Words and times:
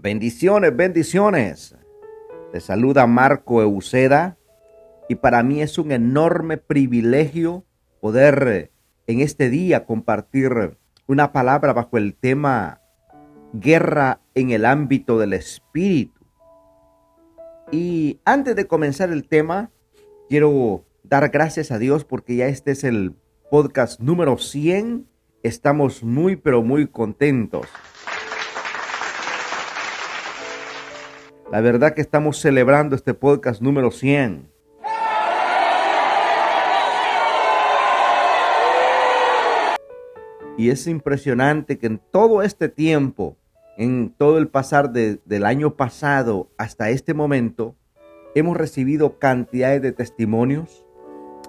Bendiciones, 0.00 0.76
bendiciones. 0.76 1.74
Te 2.52 2.60
saluda 2.60 3.08
Marco 3.08 3.62
Euseda 3.62 4.38
y 5.08 5.16
para 5.16 5.42
mí 5.42 5.60
es 5.60 5.76
un 5.76 5.90
enorme 5.90 6.56
privilegio 6.56 7.64
poder 8.00 8.70
en 9.08 9.20
este 9.20 9.50
día 9.50 9.86
compartir 9.86 10.78
una 11.08 11.32
palabra 11.32 11.72
bajo 11.72 11.98
el 11.98 12.14
tema 12.14 12.80
guerra 13.52 14.20
en 14.36 14.50
el 14.50 14.66
ámbito 14.66 15.18
del 15.18 15.32
espíritu. 15.32 16.24
Y 17.72 18.20
antes 18.24 18.54
de 18.54 18.68
comenzar 18.68 19.10
el 19.10 19.26
tema, 19.26 19.72
quiero 20.28 20.84
dar 21.02 21.28
gracias 21.30 21.72
a 21.72 21.78
Dios 21.80 22.04
porque 22.04 22.36
ya 22.36 22.46
este 22.46 22.70
es 22.70 22.84
el 22.84 23.16
podcast 23.50 23.98
número 23.98 24.38
100. 24.38 25.08
Estamos 25.42 26.04
muy, 26.04 26.36
pero 26.36 26.62
muy 26.62 26.86
contentos. 26.86 27.66
La 31.50 31.62
verdad 31.62 31.94
que 31.94 32.02
estamos 32.02 32.38
celebrando 32.38 32.94
este 32.94 33.14
podcast 33.14 33.62
número 33.62 33.90
100. 33.90 34.50
Y 40.58 40.68
es 40.68 40.86
impresionante 40.86 41.78
que 41.78 41.86
en 41.86 42.02
todo 42.10 42.42
este 42.42 42.68
tiempo, 42.68 43.38
en 43.78 44.10
todo 44.10 44.36
el 44.36 44.48
pasar 44.48 44.92
del 44.92 45.46
año 45.46 45.74
pasado 45.74 46.50
hasta 46.58 46.90
este 46.90 47.14
momento, 47.14 47.76
hemos 48.34 48.54
recibido 48.54 49.18
cantidades 49.18 49.80
de 49.80 49.92
testimonios 49.92 50.84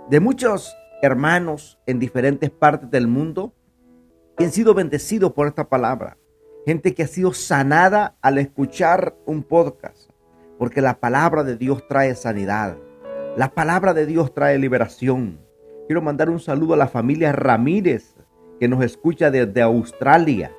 de 0.09 0.21
muchos 0.21 0.73
hermanos 1.01 1.77
en 1.87 1.99
diferentes 1.99 2.49
partes 2.49 2.89
del 2.89 3.07
mundo 3.07 3.53
que 4.37 4.45
han 4.45 4.53
sido 4.53 4.73
bendecidos 4.73 5.33
por 5.33 5.47
esta 5.47 5.67
palabra 5.67 6.18
gente 6.69 6.93
que 6.93 7.01
ha 7.01 7.07
sido 7.07 7.33
sanada 7.33 8.15
al 8.21 8.37
escuchar 8.37 9.17
un 9.25 9.41
podcast, 9.41 10.11
porque 10.59 10.81
la 10.81 10.99
palabra 10.99 11.43
de 11.43 11.57
Dios 11.57 11.87
trae 11.87 12.13
sanidad, 12.13 12.77
la 13.35 13.55
palabra 13.55 13.95
de 13.95 14.05
Dios 14.05 14.35
trae 14.35 14.59
liberación. 14.59 15.39
Quiero 15.87 16.03
mandar 16.03 16.29
un 16.29 16.39
saludo 16.39 16.75
a 16.75 16.77
la 16.77 16.87
familia 16.87 17.31
Ramírez, 17.31 18.13
que 18.59 18.67
nos 18.67 18.83
escucha 18.83 19.31
desde 19.31 19.63
Australia, 19.63 20.51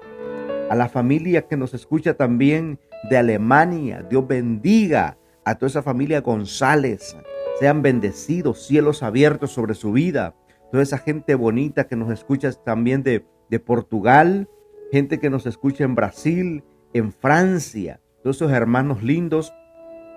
a 0.69 0.75
la 0.75 0.89
familia 0.89 1.47
que 1.47 1.57
nos 1.57 1.75
escucha 1.75 2.15
también 2.15 2.81
de 3.09 3.17
Alemania. 3.17 4.05
Dios 4.11 4.27
bendiga 4.27 5.17
a 5.45 5.55
toda 5.55 5.69
esa 5.69 5.83
familia 5.85 6.23
González. 6.23 7.17
Sean 7.61 7.83
bendecidos, 7.83 8.67
cielos 8.67 9.05
abiertos 9.05 9.53
sobre 9.53 9.75
su 9.75 9.93
vida. 9.93 10.35
Toda 10.73 10.83
esa 10.83 10.99
gente 10.99 11.37
bonita 11.37 11.87
que 11.87 11.95
nos 11.95 12.11
escucha 12.11 12.51
también 12.51 13.05
de, 13.05 13.25
de 13.49 13.61
Portugal, 13.61 14.49
gente 14.91 15.19
que 15.19 15.31
nos 15.31 15.47
escucha 15.47 15.85
en 15.85 15.95
Brasil, 15.95 16.65
en 16.93 17.13
Francia, 17.13 18.01
todos 18.23 18.37
esos 18.37 18.53
hermanos 18.53 19.03
lindos. 19.03 19.53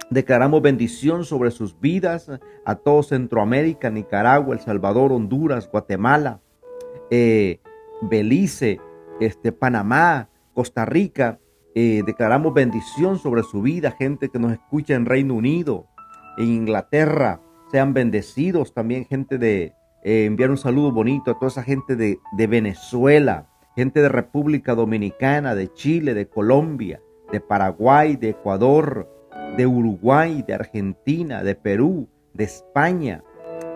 Declaramos 0.09 0.61
bendición 0.61 1.25
sobre 1.25 1.51
sus 1.51 1.79
vidas 1.79 2.29
a 2.65 2.75
todo 2.75 3.03
Centroamérica, 3.03 3.89
Nicaragua, 3.89 4.55
El 4.55 4.61
Salvador, 4.61 5.11
Honduras, 5.11 5.69
Guatemala, 5.71 6.41
eh, 7.09 7.59
Belice, 8.01 8.79
este, 9.19 9.51
Panamá, 9.51 10.29
Costa 10.53 10.85
Rica. 10.85 11.39
Eh, 11.75 12.03
declaramos 12.05 12.53
bendición 12.53 13.17
sobre 13.17 13.43
su 13.43 13.61
vida, 13.61 13.91
gente 13.91 14.29
que 14.29 14.39
nos 14.39 14.51
escucha 14.51 14.93
en 14.93 15.05
Reino 15.05 15.33
Unido, 15.33 15.87
en 16.37 16.47
Inglaterra. 16.47 17.41
Sean 17.71 17.93
bendecidos 17.93 18.73
también, 18.73 19.05
gente 19.05 19.39
de 19.39 19.73
eh, 20.03 20.25
enviar 20.25 20.51
un 20.51 20.57
saludo 20.57 20.91
bonito 20.91 21.31
a 21.31 21.39
toda 21.39 21.47
esa 21.47 21.63
gente 21.63 21.95
de, 21.95 22.19
de 22.37 22.47
Venezuela, 22.47 23.47
gente 23.75 24.01
de 24.01 24.09
República 24.09 24.75
Dominicana, 24.75 25.55
de 25.55 25.71
Chile, 25.73 26.13
de 26.13 26.27
Colombia, 26.27 27.01
de 27.31 27.39
Paraguay, 27.39 28.15
de 28.15 28.29
Ecuador, 28.29 29.09
de 29.57 29.65
Uruguay, 29.65 30.43
de 30.45 30.53
Argentina, 30.53 31.43
de 31.43 31.55
Perú, 31.55 32.07
de 32.33 32.43
España, 32.43 33.23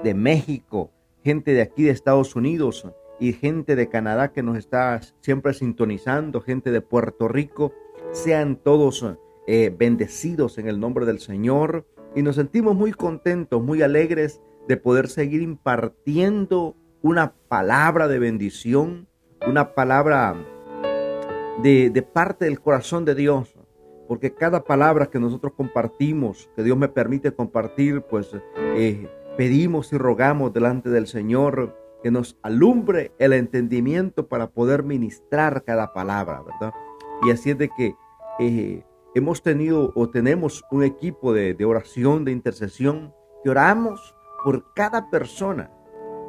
de 0.04 0.14
México, 0.14 0.92
gente 1.24 1.54
de 1.54 1.62
aquí 1.62 1.84
de 1.84 1.92
Estados 1.92 2.36
Unidos 2.36 2.88
y 3.20 3.34
gente 3.34 3.76
de 3.76 3.90
Canadá 3.90 4.32
que 4.32 4.44
nos 4.44 4.58
está 4.58 5.00
siempre 5.22 5.54
sintonizando, 5.54 6.42
gente 6.42 6.72
de 6.72 6.82
Puerto 6.82 7.28
Rico, 7.28 7.74
sean 8.12 8.56
todos 8.58 9.06
eh, 9.48 9.74
bendecidos 9.76 10.58
en 10.58 10.68
el 10.68 10.80
nombre 10.80 11.06
del 11.06 11.20
Señor. 11.20 11.86
Y 12.16 12.22
nos 12.22 12.36
sentimos 12.36 12.76
muy 12.76 12.92
contentos, 12.94 13.64
muy 13.64 13.82
alegres 13.82 14.42
de 14.68 14.78
poder 14.78 15.08
seguir 15.08 15.42
impartiendo 15.42 16.76
una 17.02 17.34
palabra 17.48 18.08
de 18.08 18.20
bendición 18.20 19.08
una 19.46 19.74
palabra 19.74 20.36
de, 21.62 22.08
parte 22.14 22.46
del 22.46 22.60
corazón 22.60 23.06
de 23.06 23.16
Dios, 23.16 23.56
porque 24.08 24.34
cada 24.34 24.64
palabra 24.64 25.08
que 25.08 25.20
nosotros 25.20 25.54
compartimos, 25.56 26.50
que 26.56 26.64
Dios 26.64 26.78
me 26.78 26.88
permite 26.88 27.32
compartir, 27.34 28.02
pues 28.04 28.32
eh, 28.56 29.08
pedimos 29.38 29.92
y 29.94 29.98
rogamos 29.98 30.54
delante 30.54 30.90
del 30.90 31.08
Señor 31.08 31.76
que 32.04 32.12
nos 32.12 32.38
alumbre 32.44 33.12
el 33.20 33.34
entendimiento 33.34 34.28
para 34.28 34.52
poder 34.52 34.84
ministrar 34.84 35.64
cada 35.64 35.94
palabra, 35.94 36.42
¿verdad? 36.44 36.74
Y 37.24 37.32
así 37.32 37.50
es 37.50 37.58
de 37.58 37.70
que 37.70 37.96
eh, 38.40 38.86
hemos 39.16 39.42
tenido 39.42 39.92
o 39.96 40.10
tenemos 40.10 40.64
un 40.72 40.84
equipo 40.84 41.34
de, 41.34 41.54
de 41.54 41.66
oración, 41.66 42.24
de 42.24 42.32
intercesión, 42.32 43.14
que 43.44 43.50
oramos 43.50 44.16
por 44.44 44.74
cada 44.74 45.10
persona. 45.10 45.72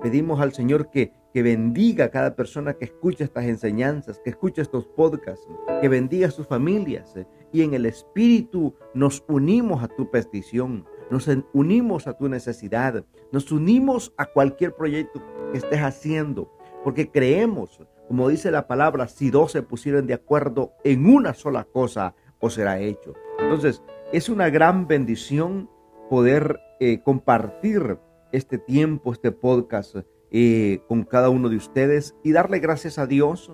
Pedimos 0.03 0.41
al 0.41 0.53
Señor 0.53 0.91
que 0.91 1.13
que 1.33 1.43
bendiga 1.43 2.07
a 2.07 2.11
cada 2.11 2.35
persona 2.35 2.75
que 2.75 2.87
escucha 2.87 3.25
estas 3.25 3.45
enseñanzas, 3.45 4.21
que 4.21 4.31
escucha 4.31 4.63
estos 4.63 4.87
podcasts, 4.87 5.47
que 5.81 5.89
bendiga 5.89 6.29
a 6.29 6.31
sus 6.31 6.47
familias. 6.47 7.17
Eh, 7.17 7.27
y 7.53 7.63
en 7.63 7.75
el 7.75 7.87
Espíritu 7.87 8.75
nos 8.95 9.25
unimos 9.29 9.83
a 9.83 9.89
tu 9.89 10.11
petición, 10.11 10.87
nos 11.11 11.29
unimos 11.53 12.07
a 12.07 12.15
tu 12.15 12.29
necesidad, 12.29 13.05
nos 13.33 13.51
unimos 13.53 14.13
a 14.17 14.27
cualquier 14.27 14.75
proyecto 14.75 15.23
que 15.53 15.59
estés 15.59 15.81
haciendo, 15.81 16.53
porque 16.85 17.11
creemos, 17.11 17.81
como 18.07 18.29
dice 18.29 18.51
la 18.51 18.67
palabra, 18.67 19.09
si 19.09 19.31
dos 19.31 19.53
se 19.53 19.63
pusieran 19.63 20.07
de 20.07 20.15
acuerdo 20.15 20.73
en 20.85 21.07
una 21.07 21.35
sola 21.35 21.65
cosa, 21.65 22.15
os 22.41 22.55
será 22.55 22.79
hecho. 22.79 23.15
Entonces, 23.39 23.83
es 24.13 24.29
una 24.29 24.51
gran 24.51 24.87
bendición 24.87 25.71
poder 26.09 26.61
eh, 26.81 27.03
compartir 27.03 27.99
este 28.33 28.59
tiempo, 28.59 29.13
este 29.13 29.33
podcast 29.33 29.97
eh, 30.31 30.81
con 30.89 31.05
cada 31.05 31.31
uno 31.31 31.49
de 31.49 31.57
ustedes 31.57 32.15
y 32.23 32.33
darle 32.33 32.59
gracias 32.59 32.99
a 32.99 33.07
Dios 33.07 33.53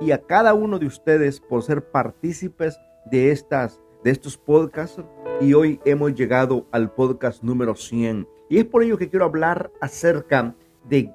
y 0.00 0.12
a 0.12 0.22
cada 0.22 0.54
uno 0.54 0.78
de 0.78 0.86
ustedes 0.86 1.40
por 1.40 1.62
ser 1.62 1.90
partícipes 1.90 2.78
de, 3.10 3.30
estas, 3.30 3.80
de 4.04 4.10
estos 4.10 4.36
podcasts. 4.36 5.02
Y 5.40 5.54
hoy 5.54 5.80
hemos 5.84 6.14
llegado 6.14 6.66
al 6.72 6.92
podcast 6.92 7.42
número 7.42 7.74
100. 7.74 8.26
Y 8.48 8.58
es 8.58 8.64
por 8.64 8.82
ello 8.82 8.96
que 8.96 9.08
quiero 9.08 9.24
hablar 9.24 9.70
acerca 9.80 10.54
de 10.84 11.12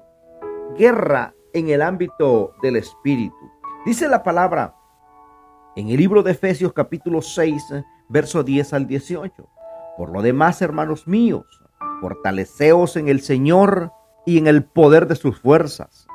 guerra 0.78 1.34
en 1.52 1.68
el 1.68 1.82
ámbito 1.82 2.52
del 2.62 2.76
espíritu. 2.76 3.36
Dice 3.84 4.08
la 4.08 4.22
palabra 4.22 4.74
en 5.76 5.88
el 5.88 5.96
libro 5.96 6.22
de 6.22 6.30
Efesios 6.32 6.72
capítulo 6.72 7.20
6, 7.20 7.74
verso 8.08 8.42
10 8.44 8.72
al 8.72 8.86
18. 8.86 9.48
Por 9.96 10.10
lo 10.10 10.22
demás, 10.22 10.62
hermanos 10.62 11.06
míos, 11.06 11.46
fortaleceos 12.00 12.96
en 12.96 13.08
el 13.08 13.20
Señor 13.20 13.92
y 14.26 14.38
en 14.38 14.46
el 14.46 14.64
poder 14.64 15.06
de 15.06 15.16
sus 15.16 15.38
fuerzas, 15.38 16.06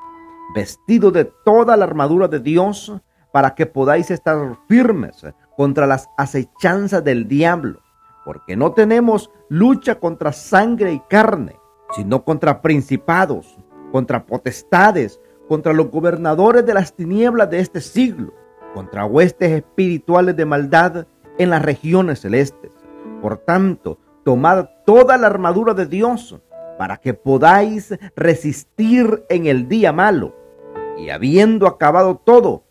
vestido 0.56 1.12
de 1.12 1.26
toda 1.26 1.78
la 1.78 1.86
armadura 1.86 2.28
de 2.28 2.40
Dios 2.40 2.94
para 3.32 3.56
que 3.56 3.66
podáis 3.66 4.10
estar 4.12 4.58
firmes 4.68 5.26
contra 5.56 5.86
las 5.86 6.10
acechanzas 6.18 7.04
del 7.04 7.28
diablo, 7.28 7.82
porque 8.26 8.56
no 8.56 8.72
tenemos 8.72 9.30
lucha 9.50 9.96
contra 9.96 10.34
sangre 10.34 10.94
y 10.94 11.00
carne, 11.10 11.56
sino 11.96 12.24
contra 12.24 12.62
principados, 12.62 13.58
contra 13.92 14.26
potestades, 14.26 15.20
contra 15.48 15.74
los 15.74 15.90
gobernadores 15.90 16.66
de 16.66 16.74
las 16.74 16.94
tinieblas 16.96 17.50
de 17.50 17.60
este 17.60 17.82
siglo, 17.82 18.34
contra 18.74 19.06
huestes 19.06 19.52
espirituales 19.52 20.36
de 20.36 20.46
maldad 20.46 21.08
en 21.38 21.50
las 21.50 21.62
regiones 21.62 22.22
celestes. 22.22 22.72
Por 23.22 23.38
tanto, 23.38 23.98
tomad 24.24 24.68
toda 24.86 25.18
la 25.18 25.28
armadura 25.28 25.74
de 25.74 25.88
Dios 25.88 26.40
para 26.80 26.96
que 26.96 27.14
podáis 27.14 27.94
resistir 28.16 29.26
en 29.28 29.48
el 29.48 29.68
día 29.68 29.92
malo. 29.92 30.34
Y 30.98 31.10
habiendo 31.10 31.68
acabado 31.68 32.16
todo, 32.16 32.64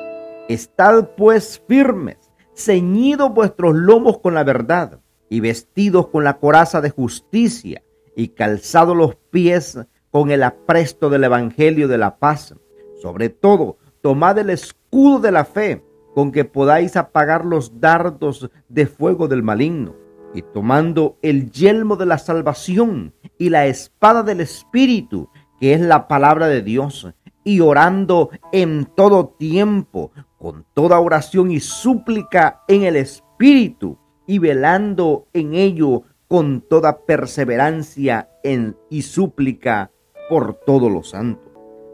estad 0.48 1.10
pues 1.14 1.62
firmes, 1.68 2.16
ceñidos 2.54 3.34
vuestros 3.34 3.76
lomos 3.76 4.18
con 4.20 4.32
la 4.32 4.44
verdad, 4.44 5.00
y 5.28 5.40
vestidos 5.40 6.06
con 6.06 6.24
la 6.24 6.38
coraza 6.38 6.80
de 6.80 6.88
justicia, 6.88 7.82
y 8.16 8.28
calzados 8.28 8.96
los 8.96 9.16
pies 9.16 9.78
con 10.10 10.30
el 10.30 10.42
apresto 10.42 11.10
del 11.10 11.24
Evangelio 11.24 11.86
de 11.86 11.98
la 11.98 12.16
paz. 12.16 12.54
Sobre 13.02 13.28
todo, 13.28 13.76
tomad 14.00 14.38
el 14.38 14.48
escudo 14.48 15.20
de 15.20 15.32
la 15.32 15.44
fe, 15.44 15.84
con 16.14 16.32
que 16.32 16.46
podáis 16.46 16.96
apagar 16.96 17.44
los 17.44 17.78
dardos 17.78 18.50
de 18.70 18.86
fuego 18.86 19.28
del 19.28 19.42
maligno 19.42 20.07
y 20.34 20.42
tomando 20.42 21.18
el 21.22 21.50
yelmo 21.50 21.96
de 21.96 22.06
la 22.06 22.18
salvación 22.18 23.14
y 23.38 23.50
la 23.50 23.66
espada 23.66 24.22
del 24.22 24.40
Espíritu, 24.40 25.30
que 25.60 25.72
es 25.72 25.80
la 25.80 26.08
palabra 26.08 26.48
de 26.48 26.62
Dios, 26.62 27.08
y 27.44 27.60
orando 27.60 28.30
en 28.52 28.86
todo 28.96 29.28
tiempo, 29.38 30.12
con 30.38 30.66
toda 30.74 31.00
oración 31.00 31.50
y 31.50 31.60
súplica 31.60 32.62
en 32.68 32.82
el 32.84 32.96
Espíritu, 32.96 33.98
y 34.26 34.38
velando 34.38 35.26
en 35.32 35.54
ello 35.54 36.02
con 36.28 36.60
toda 36.60 37.06
perseverancia 37.06 38.28
en, 38.42 38.76
y 38.90 39.02
súplica 39.02 39.90
por 40.28 40.54
todos 40.66 40.92
los 40.92 41.10
santos. 41.10 41.50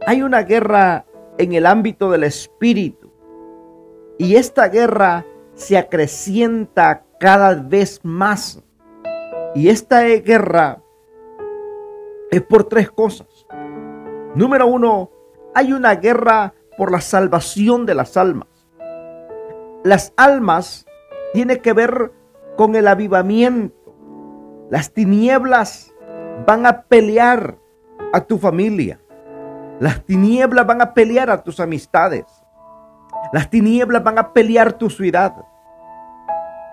Hay 0.07 0.23
una 0.23 0.43
guerra 0.43 1.07
en 1.39 1.53
el 1.53 1.67
ámbito 1.67 2.11
del 2.11 2.25
Espíritu, 2.25 3.13
y 4.19 4.35
esta 4.37 4.69
guerra 4.69 5.25
se 5.55 5.79
acrecienta 5.79 7.05
cada 7.25 7.55
vez 7.55 8.01
más. 8.03 8.63
Y 9.55 9.71
esta 9.71 10.03
guerra 10.03 10.83
es 12.31 12.43
por 12.43 12.65
tres 12.65 12.91
cosas. 12.91 13.47
Número 14.35 14.67
uno, 14.67 15.11
hay 15.55 15.73
una 15.73 15.95
guerra 15.95 16.53
por 16.77 16.93
la 16.93 17.01
salvación 17.01 17.87
de 17.87 17.95
las 17.95 18.19
almas. 18.19 18.49
Las 19.85 20.13
almas 20.19 20.85
tiene 21.33 21.61
que 21.61 21.73
ver 21.73 22.13
con 22.59 22.75
el 22.75 22.87
avivamiento. 22.87 23.75
Las 24.69 24.93
tinieblas 24.93 25.95
van 26.47 26.67
a 26.67 26.83
pelear 26.83 27.57
a 28.13 28.21
tu 28.21 28.37
familia. 28.37 29.01
Las 29.81 30.05
tinieblas 30.05 30.67
van 30.67 30.83
a 30.83 30.93
pelear 30.93 31.31
a 31.31 31.43
tus 31.43 31.59
amistades. 31.59 32.27
Las 33.33 33.49
tinieblas 33.49 34.05
van 34.05 34.19
a 34.19 34.35
pelear 34.35 34.75
tu 34.75 34.91
ciudad. 34.91 35.35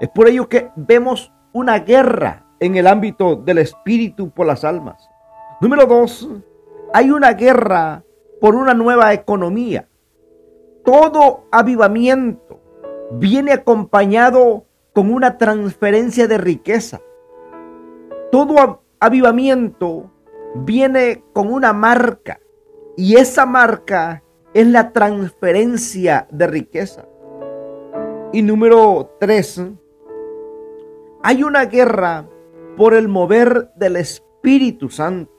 Es 0.01 0.09
por 0.09 0.27
ello 0.27 0.49
que 0.49 0.71
vemos 0.75 1.31
una 1.53 1.77
guerra 1.77 2.47
en 2.59 2.75
el 2.75 2.87
ámbito 2.87 3.35
del 3.35 3.59
espíritu 3.59 4.31
por 4.31 4.47
las 4.47 4.63
almas. 4.63 5.07
Número 5.61 5.85
dos, 5.85 6.27
hay 6.91 7.11
una 7.11 7.33
guerra 7.33 8.03
por 8.39 8.55
una 8.55 8.73
nueva 8.73 9.13
economía. 9.13 9.87
Todo 10.83 11.45
avivamiento 11.51 12.59
viene 13.11 13.53
acompañado 13.53 14.65
con 14.91 15.13
una 15.13 15.37
transferencia 15.37 16.27
de 16.27 16.39
riqueza. 16.39 16.99
Todo 18.31 18.81
avivamiento 18.99 20.09
viene 20.55 21.23
con 21.31 21.53
una 21.53 21.73
marca 21.73 22.39
y 22.97 23.17
esa 23.17 23.45
marca 23.45 24.23
es 24.55 24.65
la 24.65 24.93
transferencia 24.93 26.27
de 26.31 26.47
riqueza. 26.47 27.05
Y 28.33 28.41
número 28.41 29.15
tres, 29.19 29.61
hay 31.23 31.43
una 31.43 31.65
guerra 31.65 32.27
por 32.77 32.93
el 32.93 33.07
mover 33.07 33.71
del 33.75 33.95
Espíritu 33.95 34.89
Santo. 34.89 35.31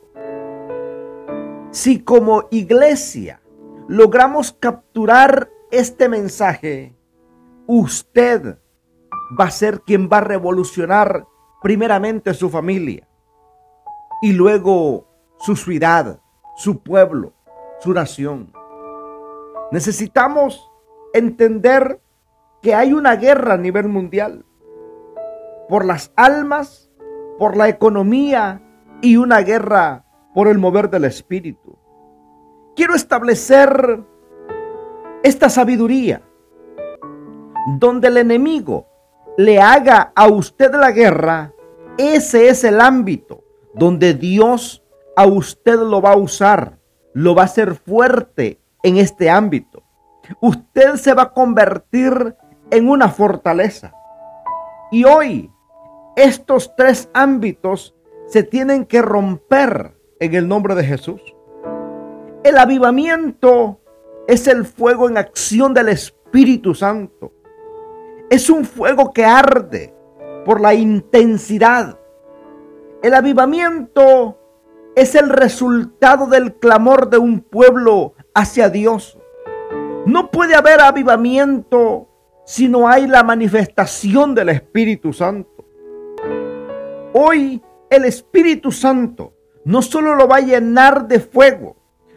Si 1.71 2.03
como 2.03 2.45
iglesia 2.51 3.41
logramos 3.89 4.53
capturar 4.53 5.51
este 5.71 6.09
mensaje, 6.09 6.95
usted 7.67 8.59
va 9.39 9.47
a 9.47 9.51
ser 9.51 9.81
quien 9.81 10.09
va 10.13 10.19
a 10.19 10.25
revolucionar 10.25 11.27
primeramente 11.63 12.35
su 12.35 12.51
familia 12.51 13.09
y 14.21 14.33
luego 14.33 15.09
su 15.39 15.57
ciudad, 15.57 16.21
su 16.57 16.81
pueblo, 16.83 17.33
su 17.81 17.93
nación. 17.93 18.53
Necesitamos 19.73 20.71
entender 21.13 22.01
que 22.61 22.75
hay 22.75 22.93
una 22.93 23.17
guerra 23.17 23.55
a 23.55 23.59
nivel 23.59 23.89
mundial 23.89 24.45
por 25.73 25.87
las 25.87 26.13
almas, 26.17 26.91
por 27.39 27.57
la 27.57 27.67
economía 27.71 28.61
y 29.01 29.17
una 29.17 29.39
guerra 29.39 30.05
por 30.35 30.49
el 30.49 30.59
mover 30.59 30.91
del 30.91 31.07
espíritu. 31.07 31.79
Quiero 32.77 32.95
establecer 32.95 34.05
esta 35.23 35.49
sabiduría 35.49 36.21
donde 37.79 38.09
el 38.09 38.19
enemigo 38.19 38.87
le 39.39 39.63
haga 39.63 40.13
a 40.15 40.29
usted 40.29 40.75
la 40.75 40.91
guerra, 40.91 41.55
ese 41.97 42.51
es 42.51 42.65
el 42.65 42.79
ámbito 42.79 43.43
donde 43.73 44.13
Dios 44.13 44.85
a 45.17 45.27
usted 45.27 45.79
lo 45.79 46.03
va 46.03 46.13
a 46.13 46.19
usar, 46.19 46.81
lo 47.15 47.35
va 47.35 47.43
a 47.43 47.47
hacer 47.47 47.77
fuerte 47.77 48.61
en 48.83 48.99
este 48.99 49.31
ámbito. 49.31 49.83
Usted 50.39 50.97
se 50.97 51.15
va 51.15 51.23
a 51.23 51.33
convertir 51.33 52.37
en 52.71 52.91
una 52.91 53.09
fortaleza. 53.09 53.95
Y 54.91 55.05
hoy 55.05 55.51
estos 56.17 56.75
tres 56.77 57.09
ámbitos 57.15 57.95
se 58.27 58.43
tienen 58.43 58.85
que 58.85 59.03
romper 59.03 59.97
en 60.21 60.35
el 60.35 60.47
nombre 60.47 60.75
de 60.75 60.85
Jesús. 60.85 61.21
El 62.45 62.59
avivamiento 62.59 63.81
es 64.27 64.47
el 64.47 64.65
fuego 64.65 65.09
en 65.09 65.17
acción 65.17 65.75
del 65.75 65.89
Espíritu 65.89 66.75
Santo. 66.75 67.33
Es 68.31 68.51
un 68.51 68.65
fuego 68.65 69.13
que 69.13 69.25
arde 69.25 69.95
por 70.45 70.61
la 70.61 70.75
intensidad. 70.75 71.99
El 73.03 73.15
avivamiento 73.15 74.39
es 74.95 75.15
el 75.15 75.29
resultado 75.29 76.27
del 76.27 76.55
clamor 76.55 77.09
de 77.11 77.19
un 77.19 77.41
pueblo 77.41 78.15
hacia 78.35 78.69
Dios. 78.69 79.19
No 80.07 80.31
puede 80.31 80.55
haber 80.55 80.81
avivamiento 80.81 82.09
si 82.45 82.69
no 82.69 82.89
hay 82.89 83.07
la 83.07 83.23
manifestación 83.23 84.35
del 84.35 84.51
Espíritu 84.51 85.13
Santo. 85.13 85.62
Hoy 87.15 87.63
el 87.91 88.05
Espíritu 88.05 88.73
Santo 88.73 89.35
no 89.65 89.83
solo 89.83 90.15
lo 90.15 90.27
va 90.27 90.37
a 90.37 90.41
llenar 90.41 91.07
de 91.09 91.21
fuego, 91.21 91.77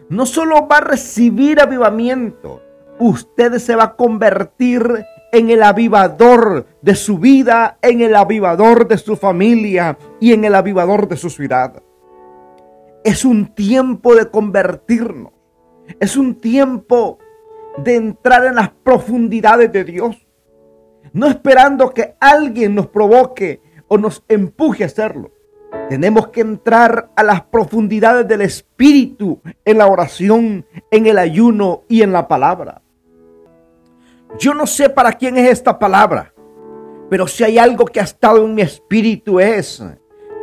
no 0.09 0.25
solo 0.25 0.68
va 0.68 0.77
a 0.77 0.81
recibir 0.81 1.59
avivamiento, 1.59 2.62
usted 3.00 3.57
se 3.59 3.75
va 3.75 3.83
a 3.83 3.95
convertir 3.95 5.06
en 5.31 5.50
el 5.50 5.63
avivador 5.63 6.65
de 6.81 6.95
su 6.95 7.18
vida, 7.18 7.77
en 7.81 8.01
el 8.01 8.15
avivador 8.15 8.88
de 8.88 8.97
su 8.97 9.18
familia 9.18 9.97
y 10.21 10.31
en 10.31 10.45
el 10.45 10.56
avivador 10.56 11.09
de 11.09 11.18
su 11.18 11.30
ciudad. 11.30 11.83
Es 13.03 13.25
un 13.25 13.53
tiempo 13.53 14.15
de 14.15 14.30
convertirnos. 14.30 15.33
Es 16.00 16.18
un 16.18 16.36
tiempo 16.36 17.19
de 17.77 17.95
entrar 17.95 18.45
en 18.45 18.56
las 18.56 18.69
profundidades 18.69 19.71
de 19.71 19.83
Dios. 19.83 20.25
No 21.13 21.27
esperando 21.27 21.92
que 21.92 22.15
alguien 22.19 22.74
nos 22.74 22.88
provoque 22.88 23.62
nos 23.97 24.24
empuje 24.27 24.83
a 24.83 24.88
hacerlo. 24.88 25.31
Tenemos 25.89 26.30
que 26.30 26.42
entrar 26.42 27.12
a 27.15 27.24
las 27.24 27.44
profundidades 27.44 28.27
del 28.27 28.42
Espíritu 28.42 29.42
en 29.63 29.77
la 29.77 29.88
oración, 29.88 30.65
en 30.89 31.06
el 31.06 31.18
ayuno 31.18 31.83
y 31.88 32.01
en 32.01 32.12
la 32.12 32.27
palabra. 32.27 32.81
Yo 34.39 34.53
no 34.53 34.65
sé 34.65 34.89
para 34.89 35.13
quién 35.13 35.38
es 35.38 35.50
esta 35.50 35.78
palabra, 35.78 36.33
pero 37.09 37.28
si 37.28 37.44
hay 37.44 37.57
algo 37.57 37.85
que 37.85 37.99
ha 37.99 38.04
estado 38.04 38.44
en 38.44 38.56
mi 38.56 38.61
espíritu 38.61 39.40
es 39.40 39.83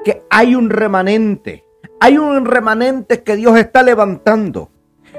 que 0.04 0.22
hay 0.30 0.54
un 0.54 0.70
remanente. 0.70 1.64
Hay 2.00 2.18
un 2.18 2.44
remanente 2.44 3.22
que 3.22 3.36
Dios 3.36 3.58
está 3.58 3.82
levantando. 3.82 4.70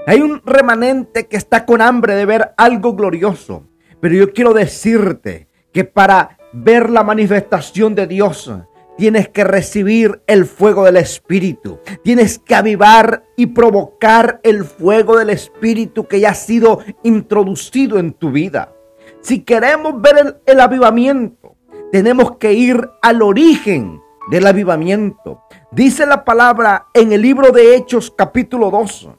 Hay 0.05 0.21
un 0.21 0.41
remanente 0.45 1.27
que 1.27 1.37
está 1.37 1.65
con 1.65 1.81
hambre 1.81 2.15
de 2.15 2.25
ver 2.25 2.53
algo 2.57 2.93
glorioso. 2.93 3.63
Pero 3.99 4.15
yo 4.15 4.33
quiero 4.33 4.53
decirte 4.53 5.47
que 5.71 5.85
para 5.85 6.37
ver 6.53 6.89
la 6.89 7.03
manifestación 7.03 7.95
de 7.95 8.07
Dios, 8.07 8.51
tienes 8.97 9.27
que 9.29 9.43
recibir 9.43 10.21
el 10.27 10.45
fuego 10.45 10.85
del 10.85 10.97
Espíritu. 10.97 11.79
Tienes 12.03 12.39
que 12.39 12.55
avivar 12.55 13.23
y 13.35 13.47
provocar 13.47 14.39
el 14.43 14.63
fuego 14.63 15.17
del 15.17 15.31
Espíritu 15.31 16.07
que 16.07 16.19
ya 16.19 16.29
ha 16.29 16.35
sido 16.35 16.79
introducido 17.03 17.97
en 17.97 18.13
tu 18.13 18.31
vida. 18.31 18.73
Si 19.21 19.43
queremos 19.43 20.01
ver 20.01 20.17
el, 20.17 20.35
el 20.45 20.59
avivamiento, 20.59 21.55
tenemos 21.91 22.37
que 22.37 22.53
ir 22.53 22.89
al 23.01 23.21
origen 23.21 24.01
del 24.29 24.47
avivamiento. 24.47 25.43
Dice 25.71 26.05
la 26.05 26.23
palabra 26.23 26.87
en 26.93 27.13
el 27.13 27.21
libro 27.21 27.51
de 27.51 27.75
Hechos 27.75 28.13
capítulo 28.15 28.69
2. 28.69 29.09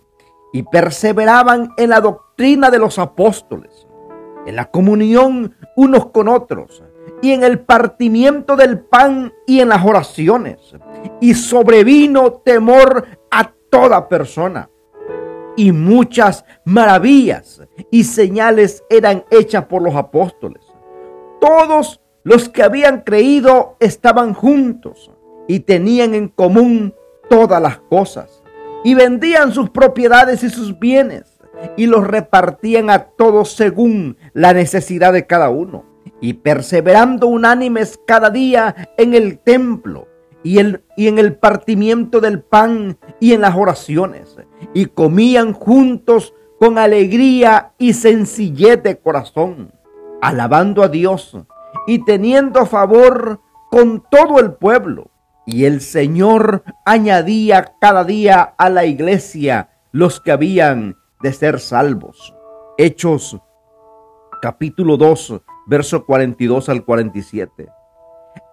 Y 0.53 0.63
perseveraban 0.63 1.71
en 1.77 1.91
la 1.91 2.01
doctrina 2.01 2.71
de 2.71 2.79
los 2.79 3.01
apóstoles, 3.01 3.73
en 4.47 4.57
la 4.57 4.71
comunión 4.71 5.55
unos 5.77 6.07
con 6.07 6.29
otros 6.29 6.83
y 7.23 7.33
en 7.33 7.43
el 7.43 7.61
partimiento 7.61 8.57
del 8.57 8.81
pan 8.81 9.33
y 9.47 9.61
en 9.61 9.71
las 9.71 9.85
oraciones. 9.85 10.59
Y 11.21 11.35
sobrevino 11.35 12.33
temor 12.33 13.07
a 13.31 13.53
toda 13.71 14.09
persona. 14.09 14.71
Y 15.57 15.73
muchas 15.73 16.45
maravillas 16.65 17.63
y 17.91 18.05
señales 18.05 18.85
eran 18.91 19.25
hechas 19.31 19.65
por 19.67 19.83
los 19.83 19.95
apóstoles. 19.95 20.63
Todos 21.41 22.01
los 22.25 22.49
que 22.49 22.63
habían 22.63 23.03
creído 23.03 23.77
estaban 23.81 24.35
juntos 24.35 25.11
y 25.47 25.61
tenían 25.61 26.15
en 26.15 26.29
común 26.29 26.95
todas 27.31 27.63
las 27.63 27.79
cosas. 27.79 28.43
Y 28.83 28.95
vendían 28.95 29.53
sus 29.53 29.71
propiedades 29.71 30.43
y 30.43 30.51
sus 30.51 30.79
bienes 30.79 31.34
y 31.77 31.87
los 31.87 32.07
repartían 32.07 32.91
a 32.91 33.05
todos 33.05 33.53
según 33.53 34.17
la 34.33 34.53
necesidad 34.53 35.13
de 35.13 35.27
cada 35.27 35.51
uno 35.51 35.85
y 36.21 36.35
perseverando 36.35 37.27
unánimes 37.27 38.01
cada 38.07 38.31
día 38.31 38.89
en 38.97 39.15
el 39.15 39.39
templo 39.39 40.09
y, 40.43 40.59
en 40.59 41.19
el 41.19 41.37
partimiento 41.37 42.21
del 42.21 42.41
pan 42.41 42.99
y 43.19 43.33
en 43.33 43.41
las 43.41 43.57
oraciones. 43.57 44.37
Y 44.73 44.87
comían 44.87 45.53
juntos 45.53 46.35
con 46.59 46.79
alegría 46.79 47.73
y 47.79 47.95
sencillez 47.95 48.83
de 48.83 48.99
corazón, 48.99 49.73
alabando 50.23 50.83
a 50.83 50.89
Dios 50.89 51.37
y 51.87 52.05
teniendo 52.05 52.67
favor 52.67 53.41
con 53.71 54.05
todo 54.11 54.39
el 54.39 54.53
pueblo. 54.53 55.11
Y 55.47 55.65
el 55.65 55.81
Señor 55.81 56.63
añadía 56.87 57.75
cada 57.81 58.05
día 58.05 58.43
a 58.57 58.71
la 58.71 58.87
iglesia 58.87 59.71
los 59.93 60.21
que 60.21 60.33
habían 60.33 60.97
de 61.25 61.33
ser 61.33 61.59
salvos. 61.59 62.37
Hechos 62.77 63.41
capítulo 64.43 64.99
2, 64.99 65.41
verso 65.67 66.05
42 66.05 66.69
al 66.69 66.85
47. 66.85 67.67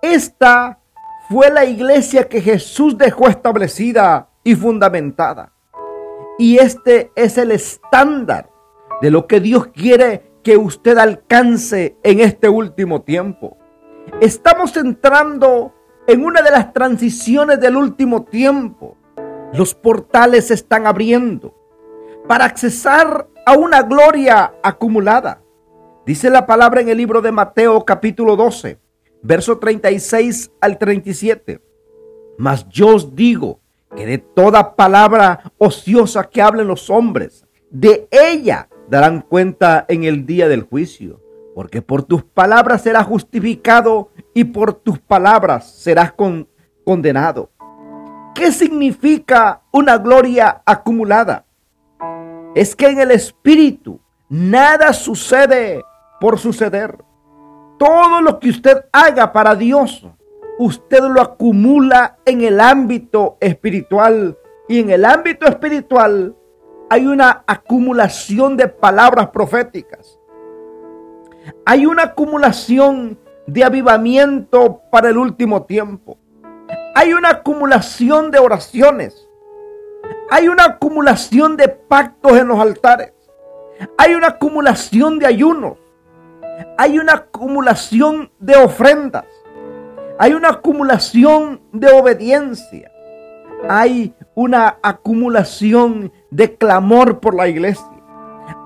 Esta 0.01 0.79
fue 1.27 1.49
la 1.49 1.65
iglesia 1.65 2.29
que 2.29 2.39
Jesús 2.39 2.97
dejó 2.97 3.27
establecida 3.27 4.29
y 4.45 4.55
fundamentada. 4.55 5.51
Y 6.39 6.59
este 6.59 7.11
es 7.17 7.37
el 7.37 7.51
estándar 7.51 8.49
de 9.01 9.11
lo 9.11 9.27
que 9.27 9.41
Dios 9.41 9.67
quiere 9.67 10.31
que 10.41 10.55
usted 10.55 10.97
alcance 10.97 11.97
en 12.03 12.21
este 12.21 12.47
último 12.47 13.01
tiempo. 13.01 13.57
Estamos 14.21 14.77
entrando 14.77 15.73
en 16.07 16.23
una 16.23 16.41
de 16.41 16.51
las 16.51 16.71
transiciones 16.71 17.59
del 17.59 17.75
último 17.75 18.23
tiempo. 18.23 18.95
Los 19.51 19.75
portales 19.75 20.47
se 20.47 20.53
están 20.53 20.87
abriendo 20.87 21.60
para 22.27 22.45
accesar 22.45 23.27
a 23.45 23.53
una 23.57 23.81
gloria 23.81 24.53
acumulada. 24.63 25.41
Dice 26.05 26.29
la 26.29 26.45
palabra 26.45 26.81
en 26.81 26.89
el 26.89 26.97
libro 26.97 27.21
de 27.21 27.31
Mateo 27.31 27.83
capítulo 27.85 28.35
12, 28.35 28.79
verso 29.21 29.57
36 29.59 30.51
al 30.61 30.77
37. 30.77 31.61
Mas 32.37 32.67
yo 32.69 32.95
os 32.95 33.15
digo 33.15 33.59
que 33.95 34.05
de 34.05 34.17
toda 34.17 34.75
palabra 34.75 35.51
ociosa 35.57 36.29
que 36.29 36.41
hablen 36.41 36.67
los 36.67 36.89
hombres, 36.89 37.45
de 37.69 38.07
ella 38.09 38.69
darán 38.89 39.21
cuenta 39.21 39.85
en 39.87 40.03
el 40.03 40.25
día 40.25 40.47
del 40.47 40.63
juicio, 40.63 41.21
porque 41.55 41.81
por 41.81 42.03
tus 42.03 42.23
palabras 42.23 42.81
serás 42.81 43.05
justificado 43.05 44.09
y 44.33 44.45
por 44.45 44.73
tus 44.73 44.99
palabras 44.99 45.71
serás 45.71 46.13
condenado. 46.83 47.51
¿Qué 48.33 48.51
significa 48.51 49.61
una 49.71 49.97
gloria 49.97 50.61
acumulada? 50.65 51.45
Es 52.53 52.75
que 52.75 52.87
en 52.87 52.99
el 52.99 53.11
Espíritu 53.11 53.99
nada 54.29 54.91
sucede 54.93 55.83
por 56.19 56.37
suceder. 56.37 56.97
Todo 57.77 58.21
lo 58.21 58.39
que 58.39 58.49
usted 58.49 58.85
haga 58.91 59.31
para 59.31 59.55
Dios, 59.55 60.05
usted 60.59 61.01
lo 61.01 61.21
acumula 61.21 62.17
en 62.25 62.41
el 62.41 62.59
ámbito 62.59 63.37
espiritual. 63.39 64.37
Y 64.67 64.79
en 64.79 64.89
el 64.89 65.05
ámbito 65.05 65.47
espiritual 65.47 66.35
hay 66.89 67.07
una 67.07 67.43
acumulación 67.47 68.57
de 68.57 68.67
palabras 68.67 69.29
proféticas. 69.29 70.19
Hay 71.65 71.85
una 71.85 72.03
acumulación 72.03 73.17
de 73.47 73.63
avivamiento 73.63 74.81
para 74.91 75.09
el 75.09 75.17
último 75.17 75.63
tiempo. 75.63 76.17
Hay 76.95 77.13
una 77.13 77.29
acumulación 77.29 78.29
de 78.29 78.39
oraciones. 78.39 79.27
Hay 80.33 80.47
una 80.47 80.63
acumulación 80.63 81.57
de 81.57 81.67
pactos 81.67 82.37
en 82.37 82.47
los 82.47 82.57
altares. 82.57 83.11
Hay 83.97 84.13
una 84.13 84.27
acumulación 84.27 85.19
de 85.19 85.25
ayunos. 85.25 85.77
Hay 86.77 86.97
una 86.99 87.15
acumulación 87.15 88.31
de 88.39 88.55
ofrendas. 88.55 89.25
Hay 90.17 90.33
una 90.33 90.51
acumulación 90.51 91.59
de 91.73 91.91
obediencia. 91.91 92.89
Hay 93.67 94.15
una 94.33 94.77
acumulación 94.81 96.13
de 96.29 96.55
clamor 96.55 97.19
por 97.19 97.35
la 97.35 97.49
iglesia. 97.49 98.01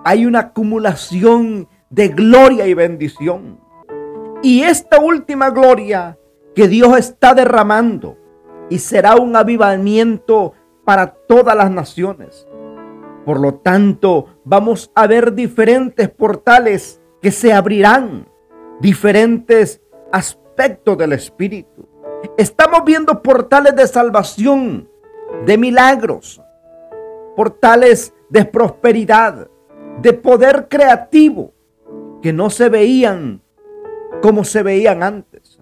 Hay 0.03 0.27
una 0.27 0.41
acumulación 0.41 1.67
de 1.89 2.09
gloria 2.09 2.67
y 2.67 2.75
bendición. 2.75 3.59
Y 4.43 4.61
esta 4.61 4.99
última 4.99 5.49
gloria 5.49 6.15
que 6.53 6.67
Dios 6.67 6.95
está 6.95 7.33
derramando 7.33 8.19
y 8.69 8.77
será 8.77 9.15
un 9.15 9.35
avivamiento 9.35 10.53
para 10.85 11.07
todas 11.07 11.55
las 11.55 11.71
naciones. 11.71 12.47
Por 13.25 13.39
lo 13.39 13.55
tanto, 13.55 14.27
vamos 14.43 14.91
a 14.93 15.07
ver 15.07 15.33
diferentes 15.33 16.09
portales 16.09 17.01
que 17.21 17.31
se 17.31 17.51
abrirán, 17.51 18.29
diferentes 18.79 19.81
aspectos 20.11 20.97
del 20.97 21.13
Espíritu. 21.13 21.89
Estamos 22.37 22.83
viendo 22.85 23.21
portales 23.21 23.75
de 23.75 23.87
salvación, 23.87 24.87
de 25.45 25.57
milagros, 25.57 26.41
portales 27.35 28.13
de 28.29 28.45
prosperidad, 28.45 29.49
de 30.01 30.13
poder 30.13 30.67
creativo 30.69 31.51
que 32.21 32.31
no 32.31 32.49
se 32.49 32.69
veían 32.69 33.41
como 34.21 34.43
se 34.43 34.63
veían 34.63 35.03
antes. 35.03 35.59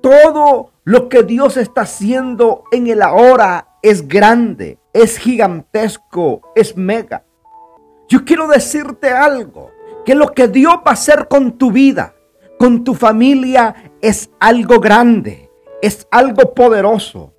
Todo 0.00 0.72
lo 0.84 1.08
que 1.08 1.22
Dios 1.22 1.56
está 1.56 1.82
haciendo 1.82 2.64
en 2.72 2.86
el 2.86 3.02
ahora 3.02 3.67
es 3.82 4.06
grande, 4.06 4.78
es 4.92 5.18
gigantesco, 5.18 6.42
es 6.54 6.76
mega. 6.76 7.24
Yo 8.08 8.24
quiero 8.24 8.48
decirte 8.48 9.10
algo, 9.10 9.70
que 10.04 10.14
lo 10.14 10.32
que 10.32 10.48
Dios 10.48 10.76
va 10.76 10.92
a 10.92 10.94
hacer 10.94 11.28
con 11.28 11.58
tu 11.58 11.70
vida, 11.70 12.14
con 12.58 12.82
tu 12.82 12.94
familia, 12.94 13.92
es 14.00 14.30
algo 14.40 14.80
grande, 14.80 15.50
es 15.82 16.08
algo 16.10 16.54
poderoso. 16.54 17.34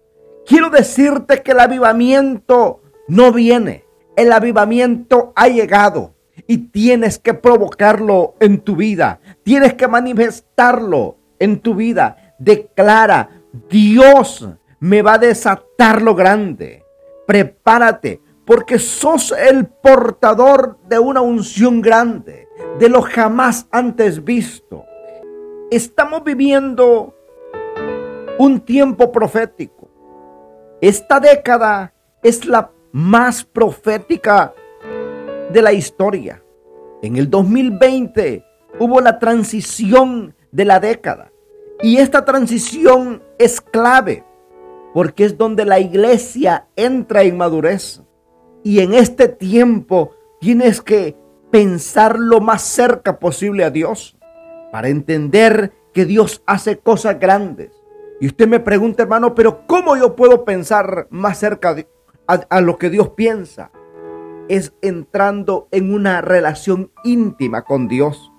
Quiero 0.46 0.70
decirte 0.70 1.42
que 1.42 1.52
el 1.52 1.60
avivamiento 1.60 2.82
no 3.08 3.32
viene, 3.32 3.86
el 4.16 4.32
avivamiento 4.32 5.34
ha 5.36 5.48
llegado 5.48 6.14
y 6.48 6.70
tienes 6.70 7.18
que 7.18 7.34
provocarlo 7.34 8.36
en 8.40 8.60
tu 8.60 8.76
vida, 8.76 9.20
tienes 9.44 9.74
que 9.74 9.88
manifestarlo 9.88 11.18
en 11.40 11.60
tu 11.60 11.76
vida. 11.76 12.36
Declara, 12.38 13.42
Dios 13.70 14.48
me 14.80 15.02
va 15.02 15.14
a 15.14 15.18
desatar 15.20 16.02
lo 16.02 16.16
grande. 16.16 16.86
Prepárate, 17.28 18.22
porque 18.46 18.80
sos 18.80 19.32
el 19.32 19.68
portador 19.68 20.78
de 20.88 20.98
una 21.00 21.22
unción 21.22 21.82
grande, 21.82 22.48
de 22.80 22.90
lo 22.90 23.02
jamás 23.02 23.68
antes 23.72 24.24
visto. 24.24 24.86
Estamos 25.70 26.24
viviendo 26.24 27.14
un 28.40 28.62
tiempo 28.62 29.12
profético. 29.12 29.90
Esta 30.82 31.20
década 31.20 31.94
es 32.24 32.46
la 32.46 32.72
más 32.92 33.44
profética 33.44 34.54
de 35.52 35.62
la 35.62 35.74
historia. 35.74 36.42
En 37.02 37.18
el 37.18 37.30
2020 37.30 38.44
hubo 38.80 39.02
la 39.02 39.20
transición 39.20 40.34
de 40.52 40.66
la 40.66 40.80
década. 40.80 41.32
Y 41.82 41.98
esta 41.98 42.26
transición 42.26 43.22
es 43.38 43.62
clave 43.62 44.24
porque 44.94 45.26
es 45.26 45.38
donde 45.38 45.66
la 45.66 45.80
iglesia 45.80 46.68
entra 46.76 47.24
en 47.24 47.38
madurez. 47.38 48.02
Y 48.64 48.80
en 48.80 48.94
este 48.94 49.28
tiempo 49.28 50.12
tienes 50.40 50.82
que 50.82 51.16
pensar 51.52 52.20
lo 52.20 52.42
más 52.42 52.62
cerca 52.62 53.20
posible 53.20 53.64
a 53.64 53.72
Dios 53.72 54.18
para 54.72 54.90
entender 54.90 55.74
que 55.94 56.06
Dios 56.06 56.44
hace 56.46 56.78
cosas 56.78 57.20
grandes. 57.20 57.72
Y 58.20 58.28
usted 58.28 58.48
me 58.48 58.60
pregunta, 58.60 59.04
hermano, 59.04 59.34
pero 59.34 59.66
¿cómo 59.66 59.96
yo 59.96 60.16
puedo 60.16 60.44
pensar 60.44 61.08
más 61.10 61.40
cerca 61.40 61.76
a 62.28 62.62
lo 62.62 62.78
que 62.78 62.90
Dios 62.90 63.10
piensa? 63.10 63.72
Es 64.50 64.74
entrando 64.82 65.68
en 65.72 65.94
una 65.94 66.22
relación 66.22 66.92
íntima 67.04 67.64
con 67.64 67.88
Dios. 67.88 68.32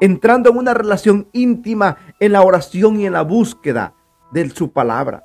Entrando 0.00 0.50
en 0.50 0.56
una 0.56 0.74
relación 0.74 1.28
íntima 1.32 1.96
en 2.18 2.32
la 2.32 2.42
oración 2.42 2.98
y 2.98 3.06
en 3.06 3.12
la 3.12 3.22
búsqueda 3.22 3.94
de 4.32 4.50
su 4.50 4.72
palabra. 4.72 5.24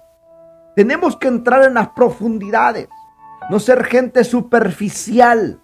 Tenemos 0.79 1.17
que 1.17 1.27
entrar 1.27 1.65
en 1.65 1.73
las 1.73 1.89
profundidades, 1.89 2.87
no 3.49 3.59
ser 3.59 3.83
gente 3.83 4.23
superficial, 4.23 5.59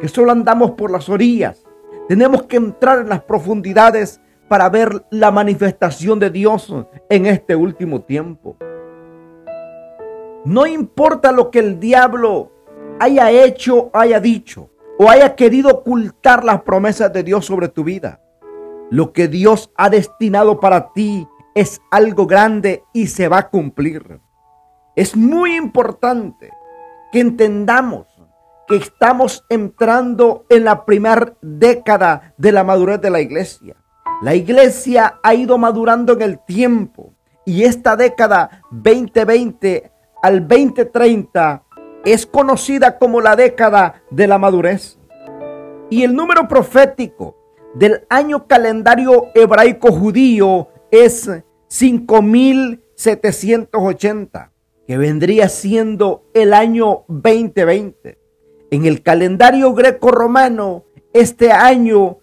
que 0.00 0.08
solo 0.08 0.32
andamos 0.32 0.72
por 0.72 0.90
las 0.90 1.08
orillas. 1.08 1.64
Tenemos 2.08 2.42
que 2.42 2.56
entrar 2.56 2.98
en 2.98 3.10
las 3.10 3.22
profundidades 3.22 4.20
para 4.48 4.68
ver 4.68 5.06
la 5.12 5.30
manifestación 5.30 6.18
de 6.18 6.30
Dios 6.30 6.74
en 7.08 7.26
este 7.26 7.54
último 7.54 8.02
tiempo. 8.02 8.56
No 10.44 10.66
importa 10.66 11.30
lo 11.30 11.52
que 11.52 11.60
el 11.60 11.78
diablo 11.78 12.50
haya 12.98 13.30
hecho, 13.30 13.90
haya 13.92 14.18
dicho 14.18 14.68
o 14.98 15.08
haya 15.08 15.36
querido 15.36 15.70
ocultar 15.70 16.42
las 16.42 16.62
promesas 16.62 17.12
de 17.12 17.22
Dios 17.22 17.46
sobre 17.46 17.68
tu 17.68 17.84
vida. 17.84 18.20
Lo 18.90 19.12
que 19.12 19.28
Dios 19.28 19.70
ha 19.76 19.90
destinado 19.90 20.58
para 20.58 20.92
ti 20.92 21.28
es 21.54 21.80
algo 21.92 22.26
grande 22.26 22.82
y 22.92 23.06
se 23.06 23.28
va 23.28 23.38
a 23.38 23.48
cumplir. 23.48 24.20
Es 25.00 25.16
muy 25.16 25.56
importante 25.56 26.52
que 27.10 27.20
entendamos 27.20 28.06
que 28.68 28.76
estamos 28.76 29.46
entrando 29.48 30.44
en 30.50 30.64
la 30.64 30.84
primera 30.84 31.32
década 31.40 32.34
de 32.36 32.52
la 32.52 32.64
madurez 32.64 33.00
de 33.00 33.08
la 33.08 33.22
iglesia. 33.22 33.76
La 34.20 34.34
iglesia 34.34 35.18
ha 35.22 35.32
ido 35.32 35.56
madurando 35.56 36.12
en 36.12 36.20
el 36.20 36.38
tiempo 36.44 37.14
Y 37.46 37.64
esta 37.64 37.96
década 37.96 38.62
2020 38.72 39.90
al 40.22 40.46
2030 40.46 41.62
es 42.04 42.26
conocida 42.26 42.98
como 42.98 43.22
la 43.22 43.36
década 43.36 44.02
de 44.10 44.26
la 44.26 44.36
madurez. 44.36 44.98
Y 45.88 46.02
el 46.02 46.14
número 46.14 46.46
profético 46.46 47.38
del 47.72 48.04
año 48.10 48.46
calendario 48.46 49.28
hebraico 49.34 49.92
judío 49.92 50.68
es 50.90 51.30
5780, 51.68 54.50
que 54.90 54.98
vendría 54.98 55.48
siendo 55.48 56.26
el 56.34 56.52
año 56.52 57.04
2020. 57.06 58.18
En 58.72 58.86
el 58.86 59.04
calendario 59.04 59.72
greco-romano, 59.72 60.84
este 61.12 61.52
año 61.52 62.18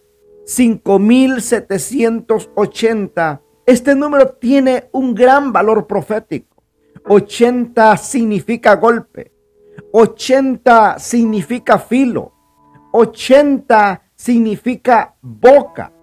5780, 0.46 3.42
este 3.66 3.96
número 3.96 4.34
tiene 4.34 4.90
un 4.92 5.16
gran 5.16 5.54
valor 5.54 5.88
profético. 5.88 6.62
80 7.08 7.96
significa 7.96 8.76
golpe, 8.76 9.32
80 9.94 11.00
significa 11.00 11.80
filo, 11.80 12.34
80 12.92 14.12
significa 14.14 15.16
boca, 15.22 15.94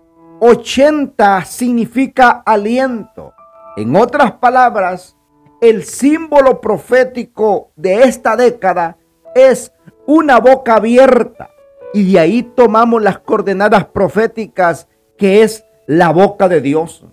80 0.40 1.44
significa 1.44 2.42
aliento. 2.46 3.34
En 3.76 3.94
otras 3.94 4.32
palabras, 4.32 5.18
el 5.60 5.84
símbolo 5.84 6.60
profético 6.60 7.70
de 7.76 8.02
esta 8.02 8.36
década 8.36 8.98
es 9.34 9.72
una 10.06 10.38
boca 10.38 10.76
abierta. 10.76 11.50
Y 11.92 12.12
de 12.12 12.18
ahí 12.18 12.42
tomamos 12.42 13.02
las 13.02 13.18
coordenadas 13.18 13.86
proféticas 13.86 14.88
que 15.16 15.42
es 15.42 15.64
la 15.86 16.10
boca 16.10 16.48
de 16.48 16.60
Dios. 16.60 17.06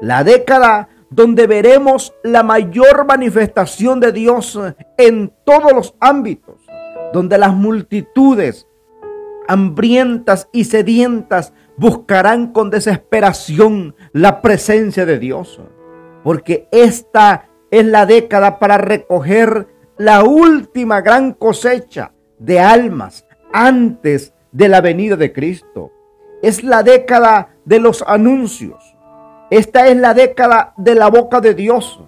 La 0.00 0.24
década 0.24 0.88
donde 1.10 1.46
veremos 1.46 2.14
la 2.22 2.42
mayor 2.42 3.06
manifestación 3.06 4.00
de 4.00 4.12
Dios 4.12 4.58
en 4.96 5.32
todos 5.44 5.72
los 5.72 5.94
ámbitos, 6.00 6.56
donde 7.12 7.36
las 7.36 7.54
multitudes 7.54 8.66
hambrientas 9.48 10.48
y 10.52 10.64
sedientas 10.64 11.52
buscarán 11.76 12.52
con 12.52 12.70
desesperación 12.70 13.94
la 14.12 14.40
presencia 14.40 15.04
de 15.04 15.18
Dios, 15.18 15.60
porque 16.24 16.68
esta 16.70 17.48
es 17.72 17.86
la 17.86 18.04
década 18.04 18.58
para 18.58 18.76
recoger 18.76 19.66
la 19.96 20.22
última 20.22 21.00
gran 21.00 21.32
cosecha 21.32 22.12
de 22.38 22.60
almas 22.60 23.26
antes 23.52 24.34
de 24.52 24.68
la 24.68 24.82
venida 24.82 25.16
de 25.16 25.32
Cristo. 25.32 25.90
Es 26.42 26.62
la 26.62 26.82
década 26.82 27.56
de 27.64 27.80
los 27.80 28.04
anuncios. 28.06 28.94
Esta 29.50 29.88
es 29.88 29.96
la 29.96 30.12
década 30.12 30.74
de 30.76 30.94
la 30.94 31.08
boca 31.08 31.40
de 31.40 31.54
Dios. 31.54 32.04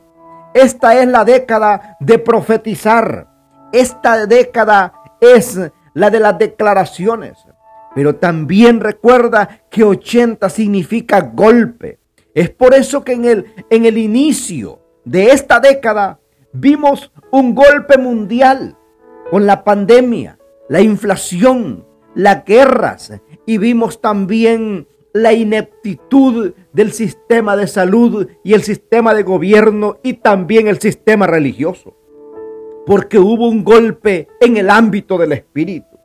Esta 0.53 1.01
es 1.01 1.09
la 1.09 1.25
década 1.25 1.97
de 1.99 2.19
profetizar. 2.19 3.29
Esta 3.73 4.27
década 4.27 4.93
es 5.19 5.59
la 5.95 6.11
de 6.11 6.21
las 6.21 6.39
declaraciones. 6.39 7.39
Pero 7.95 8.17
también 8.17 8.81
recuerda 8.81 9.63
que 9.71 9.83
80 9.83 10.51
significa 10.51 11.21
golpe. 11.23 12.01
Es 12.35 12.51
por 12.51 12.75
eso 12.75 13.03
que 13.03 13.13
en 13.13 13.25
el, 13.25 13.47
en 13.71 13.87
el 13.87 13.97
inicio 13.97 14.84
de 15.05 15.27
esta 15.27 15.61
década 15.61 16.19
vimos 16.53 17.13
un 17.31 17.55
golpe 17.55 17.99
mundial 17.99 18.77
con 19.31 19.47
la 19.47 19.65
pandemia, 19.65 20.39
la 20.69 20.81
inflación, 20.81 21.85
las 22.15 22.45
guerras 22.45 23.13
y 23.47 23.59
vimos 23.59 24.01
también 24.01 24.89
la 25.13 25.33
ineptitud 25.33 26.55
del 26.73 26.93
sistema 26.93 27.57
de 27.57 27.67
salud 27.67 28.29
y 28.43 28.55
el 28.55 28.63
sistema 28.63 29.15
de 29.15 29.23
gobierno 29.23 29.99
y 30.03 30.15
también 30.15 30.67
el 30.69 30.81
sistema 30.81 31.27
religioso. 31.27 31.97
Porque 32.87 33.19
hubo 33.19 33.49
un 33.49 33.65
golpe 33.65 34.29
en 34.41 34.57
el 34.57 34.71
ámbito 34.71 35.17
del 35.17 35.33
espíritu. 35.33 35.97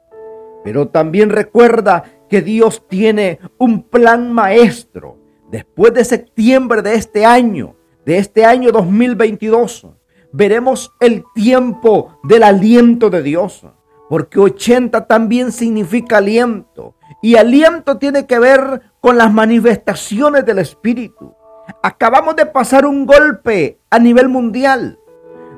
Pero 0.63 0.89
también 0.89 1.29
recuerda 1.29 2.03
que 2.29 2.41
Dios 2.41 2.87
tiene 2.87 3.39
un 3.57 3.83
plan 3.83 4.31
maestro. 4.31 5.17
Después 5.49 5.93
de 5.93 6.05
septiembre 6.05 6.81
de 6.81 6.93
este 6.93 7.25
año, 7.25 7.75
de 8.09 8.17
este 8.17 8.43
año 8.43 8.71
2022, 8.71 9.85
veremos 10.31 10.91
el 10.99 11.23
tiempo 11.35 12.19
del 12.23 12.41
aliento 12.41 13.11
de 13.11 13.21
Dios. 13.21 13.67
Porque 14.09 14.39
80 14.39 15.05
también 15.05 15.51
significa 15.51 16.17
aliento. 16.17 16.95
Y 17.21 17.35
aliento 17.35 17.99
tiene 17.99 18.25
que 18.25 18.39
ver 18.39 18.81
con 18.99 19.15
las 19.15 19.31
manifestaciones 19.31 20.43
del 20.43 20.57
Espíritu. 20.57 21.35
Acabamos 21.83 22.35
de 22.35 22.47
pasar 22.47 22.87
un 22.87 23.05
golpe 23.05 23.77
a 23.91 23.99
nivel 23.99 24.27
mundial. 24.27 24.97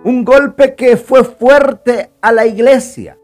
Un 0.04 0.26
golpe 0.26 0.76
que 0.76 0.98
fue 0.98 1.24
fuerte 1.24 2.12
a 2.20 2.34
la 2.34 2.46
iglesia. 2.46 3.18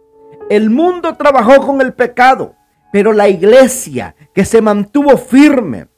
El 0.50 0.70
mundo 0.70 1.18
trabajó 1.18 1.68
con 1.68 1.82
el 1.82 1.94
pecado, 1.94 2.56
pero 2.94 3.12
la 3.12 3.28
iglesia 3.28 4.16
que 4.34 4.46
se 4.46 4.62
mantuvo 4.62 5.18
firme 5.18 5.90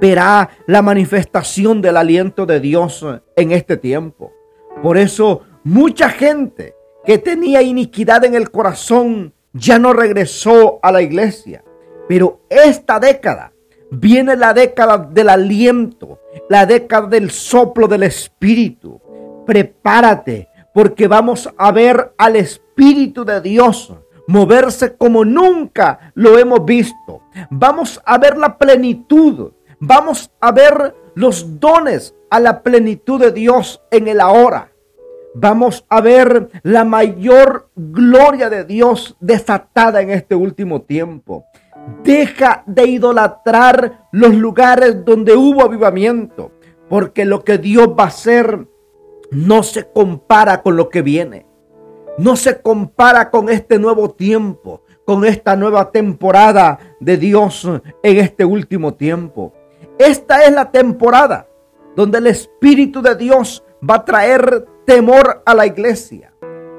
verá 0.00 0.50
la 0.66 0.82
manifestación 0.82 1.80
del 1.82 1.96
aliento 1.96 2.46
de 2.46 2.60
Dios 2.60 3.04
en 3.36 3.52
este 3.52 3.76
tiempo. 3.76 4.32
Por 4.82 4.98
eso 4.98 5.42
mucha 5.64 6.10
gente 6.10 6.74
que 7.04 7.18
tenía 7.18 7.62
iniquidad 7.62 8.24
en 8.24 8.34
el 8.34 8.50
corazón 8.50 9.32
ya 9.52 9.78
no 9.78 9.92
regresó 9.92 10.78
a 10.82 10.92
la 10.92 11.02
iglesia. 11.02 11.64
Pero 12.08 12.40
esta 12.48 13.00
década 13.00 13.52
viene 13.90 14.36
la 14.36 14.52
década 14.52 14.98
del 14.98 15.28
aliento, 15.28 16.20
la 16.48 16.66
década 16.66 17.08
del 17.08 17.30
soplo 17.30 17.88
del 17.88 18.04
Espíritu. 18.04 19.00
Prepárate 19.46 20.48
porque 20.74 21.08
vamos 21.08 21.48
a 21.56 21.72
ver 21.72 22.12
al 22.18 22.36
Espíritu 22.36 23.24
de 23.24 23.40
Dios 23.40 23.92
moverse 24.26 24.96
como 24.96 25.24
nunca 25.24 26.12
lo 26.14 26.38
hemos 26.38 26.64
visto. 26.64 27.22
Vamos 27.50 28.00
a 28.04 28.18
ver 28.18 28.36
la 28.36 28.58
plenitud, 28.58 29.52
vamos 29.80 30.30
a 30.40 30.52
ver 30.52 30.94
los 31.14 31.60
dones 31.60 32.14
a 32.30 32.40
la 32.40 32.62
plenitud 32.62 33.20
de 33.20 33.32
Dios 33.32 33.82
en 33.90 34.08
el 34.08 34.20
ahora. 34.20 34.72
Vamos 35.34 35.84
a 35.88 36.00
ver 36.00 36.48
la 36.62 36.84
mayor 36.84 37.70
gloria 37.74 38.48
de 38.48 38.64
Dios 38.64 39.16
desatada 39.20 40.00
en 40.00 40.10
este 40.10 40.34
último 40.34 40.82
tiempo. 40.82 41.44
Deja 42.02 42.64
de 42.66 42.86
idolatrar 42.86 44.08
los 44.12 44.34
lugares 44.34 45.04
donde 45.04 45.36
hubo 45.36 45.62
avivamiento, 45.62 46.52
porque 46.88 47.24
lo 47.24 47.44
que 47.44 47.58
Dios 47.58 47.88
va 47.88 48.04
a 48.04 48.08
hacer 48.08 48.66
no 49.30 49.62
se 49.62 49.90
compara 49.90 50.62
con 50.62 50.76
lo 50.76 50.88
que 50.88 51.02
viene. 51.02 51.46
No 52.18 52.36
se 52.36 52.60
compara 52.62 53.30
con 53.30 53.50
este 53.50 53.78
nuevo 53.78 54.10
tiempo, 54.10 54.82
con 55.04 55.24
esta 55.24 55.54
nueva 55.54 55.90
temporada 55.90 56.78
de 56.98 57.16
Dios 57.18 57.64
en 58.02 58.16
este 58.16 58.44
último 58.44 58.94
tiempo. 58.94 59.52
Esta 59.98 60.44
es 60.44 60.52
la 60.52 60.70
temporada 60.70 61.48
donde 61.94 62.18
el 62.18 62.26
Espíritu 62.26 63.00
de 63.00 63.16
Dios 63.16 63.64
va 63.88 63.96
a 63.96 64.04
traer 64.04 64.66
temor 64.84 65.42
a 65.46 65.54
la 65.54 65.66
iglesia. 65.66 66.34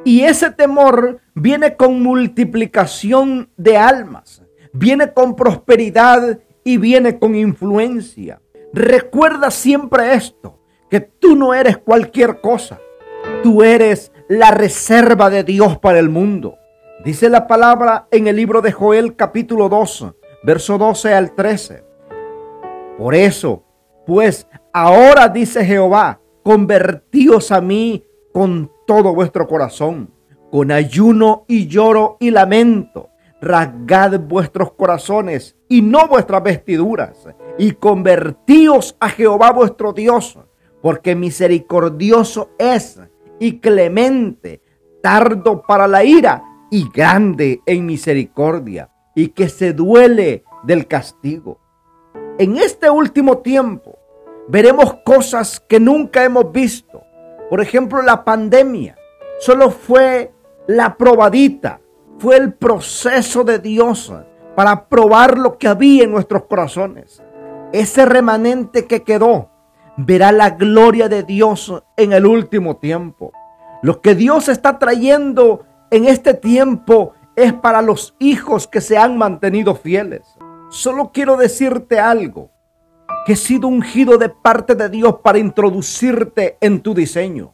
Y 0.05 0.21
ese 0.21 0.51
temor 0.51 1.19
viene 1.33 1.75
con 1.75 2.01
multiplicación 2.03 3.49
de 3.57 3.75
almas, 3.75 4.43
viene 4.71 5.11
con 5.13 5.35
prosperidad 5.35 6.39
y 6.63 6.77
viene 6.77 7.17
con 7.17 7.35
influencia. 7.35 8.39
Recuerda 8.71 9.49
siempre 9.49 10.13
esto 10.13 10.59
que 10.89 11.01
tú 11.01 11.35
no 11.35 11.55
eres 11.55 11.77
cualquier 11.79 12.39
cosa. 12.39 12.79
Tú 13.41 13.63
eres 13.63 14.11
la 14.29 14.51
reserva 14.51 15.31
de 15.31 15.43
Dios 15.43 15.79
para 15.79 15.97
el 15.97 16.09
mundo. 16.09 16.57
Dice 17.03 17.29
la 17.29 17.47
palabra 17.47 18.07
en 18.11 18.27
el 18.27 18.35
libro 18.35 18.61
de 18.61 18.71
Joel 18.71 19.15
capítulo 19.15 19.69
2, 19.69 20.13
verso 20.43 20.77
12 20.77 21.13
al 21.13 21.33
13. 21.33 21.86
Por 22.97 23.15
eso, 23.15 23.63
pues 24.05 24.47
ahora 24.73 25.29
dice 25.29 25.63
Jehová, 25.65 26.19
convertíos 26.43 27.51
a 27.51 27.61
mí 27.61 28.03
con 28.33 28.71
todo 28.85 29.13
vuestro 29.13 29.47
corazón, 29.47 30.11
con 30.51 30.71
ayuno 30.71 31.45
y 31.47 31.67
lloro 31.67 32.17
y 32.19 32.31
lamento. 32.31 33.09
Rasgad 33.39 34.19
vuestros 34.21 34.71
corazones 34.73 35.55
y 35.69 35.81
no 35.81 36.07
vuestras 36.07 36.41
vestiduras, 36.41 37.27
y 37.59 37.73
convertíos 37.73 38.97
a 38.99 39.09
Jehová 39.09 39.51
vuestro 39.51 39.93
Dios 39.93 40.39
porque 40.81 41.15
misericordioso 41.15 42.51
es 42.57 42.99
y 43.39 43.59
clemente, 43.59 44.61
tardo 45.01 45.61
para 45.61 45.87
la 45.87 46.03
ira 46.03 46.43
y 46.71 46.89
grande 46.89 47.61
en 47.65 47.85
misericordia, 47.85 48.89
y 49.15 49.29
que 49.29 49.49
se 49.49 49.73
duele 49.73 50.43
del 50.63 50.87
castigo. 50.87 51.59
En 52.39 52.55
este 52.57 52.87
último 52.87 53.39
tiempo 53.39 53.97
veremos 54.47 54.97
cosas 55.03 55.59
que 55.59 55.79
nunca 55.79 56.23
hemos 56.23 56.51
visto. 56.51 57.01
Por 57.49 57.61
ejemplo, 57.61 58.03
la 58.03 58.23
pandemia 58.23 58.95
solo 59.39 59.71
fue 59.71 60.31
la 60.67 60.97
probadita, 60.97 61.81
fue 62.19 62.37
el 62.37 62.53
proceso 62.53 63.43
de 63.43 63.57
Dios 63.57 64.13
para 64.55 64.87
probar 64.87 65.39
lo 65.39 65.57
que 65.57 65.67
había 65.67 66.03
en 66.03 66.11
nuestros 66.11 66.43
corazones. 66.43 67.23
Ese 67.73 68.05
remanente 68.05 68.85
que 68.85 69.01
quedó 69.01 69.49
verá 69.97 70.31
la 70.31 70.51
gloria 70.51 71.09
de 71.09 71.23
Dios 71.23 71.73
en 71.95 72.13
el 72.13 72.27
último 72.27 72.77
tiempo. 72.77 73.31
Lo 73.81 73.99
que 73.99 74.13
Dios 74.13 74.47
está 74.47 74.77
trayendo 74.77 75.65
en 75.89 76.05
este 76.05 76.35
tiempo 76.35 77.13
es 77.35 77.51
para 77.51 77.81
los 77.81 78.15
hijos 78.19 78.67
que 78.67 78.81
se 78.81 78.95
han 78.95 79.17
mantenido 79.17 79.73
fieles. 79.73 80.36
Solo 80.69 81.11
quiero 81.13 81.37
decirte 81.37 81.99
algo, 81.99 82.51
que 83.25 83.33
he 83.33 83.35
sido 83.37 83.67
ungido 83.67 84.17
de 84.17 84.29
parte 84.29 84.75
de 84.75 84.89
Dios 84.89 85.17
para 85.23 85.37
introducirte 85.37 86.57
en 86.59 86.81
tu 86.81 86.93
diseño. 86.93 87.53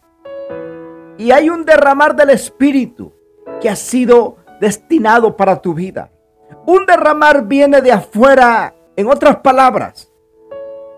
Y 1.18 1.32
hay 1.32 1.50
un 1.50 1.64
derramar 1.64 2.16
del 2.16 2.32
Espíritu 2.32 3.14
que 3.62 3.70
ha 3.70 3.76
sido 3.76 4.38
destinado 4.60 5.38
para 5.38 5.62
tu 5.62 5.74
vida. 5.74 6.12
Un 6.66 6.86
derramar 6.86 7.48
viene 7.48 7.82
de 7.82 7.92
afuera. 7.92 8.74
En 8.96 9.08
otras 9.08 9.38
palabras, 9.38 10.12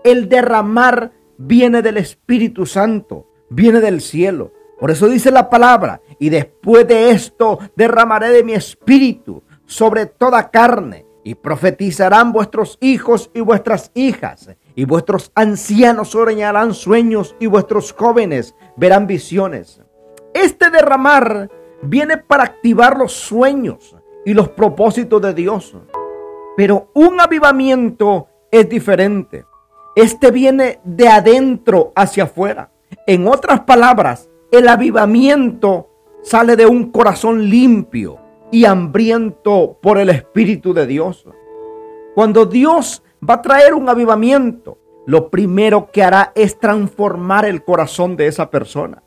el 0.04 0.28
derramar 0.28 1.12
viene 1.38 1.80
del 1.80 1.96
Espíritu 1.96 2.66
Santo, 2.66 3.26
viene 3.48 3.80
del 3.80 4.00
cielo. 4.00 4.52
Por 4.78 4.90
eso 4.90 5.08
dice 5.08 5.30
la 5.30 5.48
palabra, 5.48 6.02
y 6.18 6.28
después 6.28 6.86
de 6.86 7.10
esto 7.10 7.58
derramaré 7.74 8.28
de 8.28 8.44
mi 8.44 8.52
espíritu 8.52 9.42
sobre 9.64 10.04
toda 10.04 10.50
carne, 10.50 11.05
y 11.26 11.34
profetizarán 11.34 12.32
vuestros 12.32 12.78
hijos 12.80 13.32
y 13.34 13.40
vuestras 13.40 13.90
hijas, 13.94 14.48
y 14.76 14.84
vuestros 14.84 15.32
ancianos 15.34 16.10
soñarán 16.10 16.72
sueños, 16.72 17.34
y 17.40 17.48
vuestros 17.48 17.92
jóvenes 17.92 18.54
verán 18.76 19.08
visiones. 19.08 19.82
Este 20.32 20.70
derramar 20.70 21.50
viene 21.82 22.16
para 22.16 22.44
activar 22.44 22.96
los 22.96 23.12
sueños 23.12 23.96
y 24.24 24.34
los 24.34 24.50
propósitos 24.50 25.20
de 25.20 25.34
Dios. 25.34 25.76
Pero 26.56 26.92
un 26.94 27.20
avivamiento 27.20 28.28
es 28.48 28.68
diferente. 28.68 29.46
Este 29.96 30.30
viene 30.30 30.78
de 30.84 31.08
adentro 31.08 31.92
hacia 31.96 32.22
afuera. 32.22 32.70
En 33.04 33.26
otras 33.26 33.62
palabras, 33.62 34.30
el 34.52 34.68
avivamiento 34.68 35.90
sale 36.22 36.54
de 36.54 36.66
un 36.66 36.92
corazón 36.92 37.50
limpio 37.50 38.20
y 38.50 38.64
hambriento 38.64 39.78
por 39.80 39.98
el 39.98 40.10
Espíritu 40.10 40.72
de 40.72 40.86
Dios. 40.86 41.26
Cuando 42.14 42.46
Dios 42.46 43.02
va 43.28 43.34
a 43.34 43.42
traer 43.42 43.74
un 43.74 43.88
avivamiento, 43.88 44.78
lo 45.06 45.30
primero 45.30 45.90
que 45.90 46.02
hará 46.02 46.32
es 46.34 46.58
transformar 46.58 47.44
el 47.44 47.62
corazón 47.62 48.16
de 48.16 48.26
esa 48.26 48.50
persona. 48.50 49.02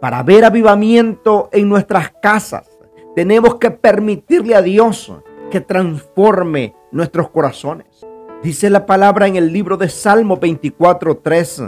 Para 0.00 0.22
ver 0.22 0.44
avivamiento 0.44 1.48
en 1.52 1.68
nuestras 1.68 2.12
casas, 2.22 2.70
tenemos 3.14 3.56
que 3.56 3.70
permitirle 3.70 4.54
a 4.54 4.62
Dios 4.62 5.12
que 5.50 5.60
transforme 5.60 6.74
nuestros 6.92 7.30
corazones. 7.30 8.06
Dice 8.42 8.70
la 8.70 8.86
palabra 8.86 9.26
en 9.26 9.36
el 9.36 9.52
libro 9.52 9.76
de 9.76 9.88
Salmo 9.88 10.36
24, 10.38 11.18
3 11.18 11.62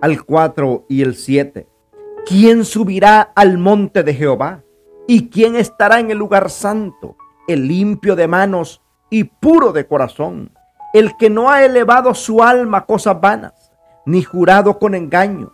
al 0.00 0.24
4 0.24 0.84
y 0.88 1.02
el 1.02 1.14
7. 1.14 1.66
¿Quién 2.26 2.64
subirá 2.64 3.20
al 3.20 3.56
monte 3.56 4.02
de 4.02 4.14
Jehová? 4.14 4.62
¿Y 5.12 5.28
quién 5.28 5.56
estará 5.56 5.98
en 5.98 6.12
el 6.12 6.18
lugar 6.18 6.50
santo? 6.50 7.16
El 7.48 7.66
limpio 7.66 8.14
de 8.14 8.28
manos 8.28 8.80
y 9.10 9.24
puro 9.24 9.72
de 9.72 9.88
corazón, 9.88 10.52
el 10.94 11.16
que 11.16 11.28
no 11.28 11.50
ha 11.50 11.64
elevado 11.64 12.14
su 12.14 12.44
alma 12.44 12.78
a 12.78 12.86
cosas 12.86 13.20
vanas, 13.20 13.72
ni 14.06 14.22
jurado 14.22 14.78
con 14.78 14.94
engaño 14.94 15.52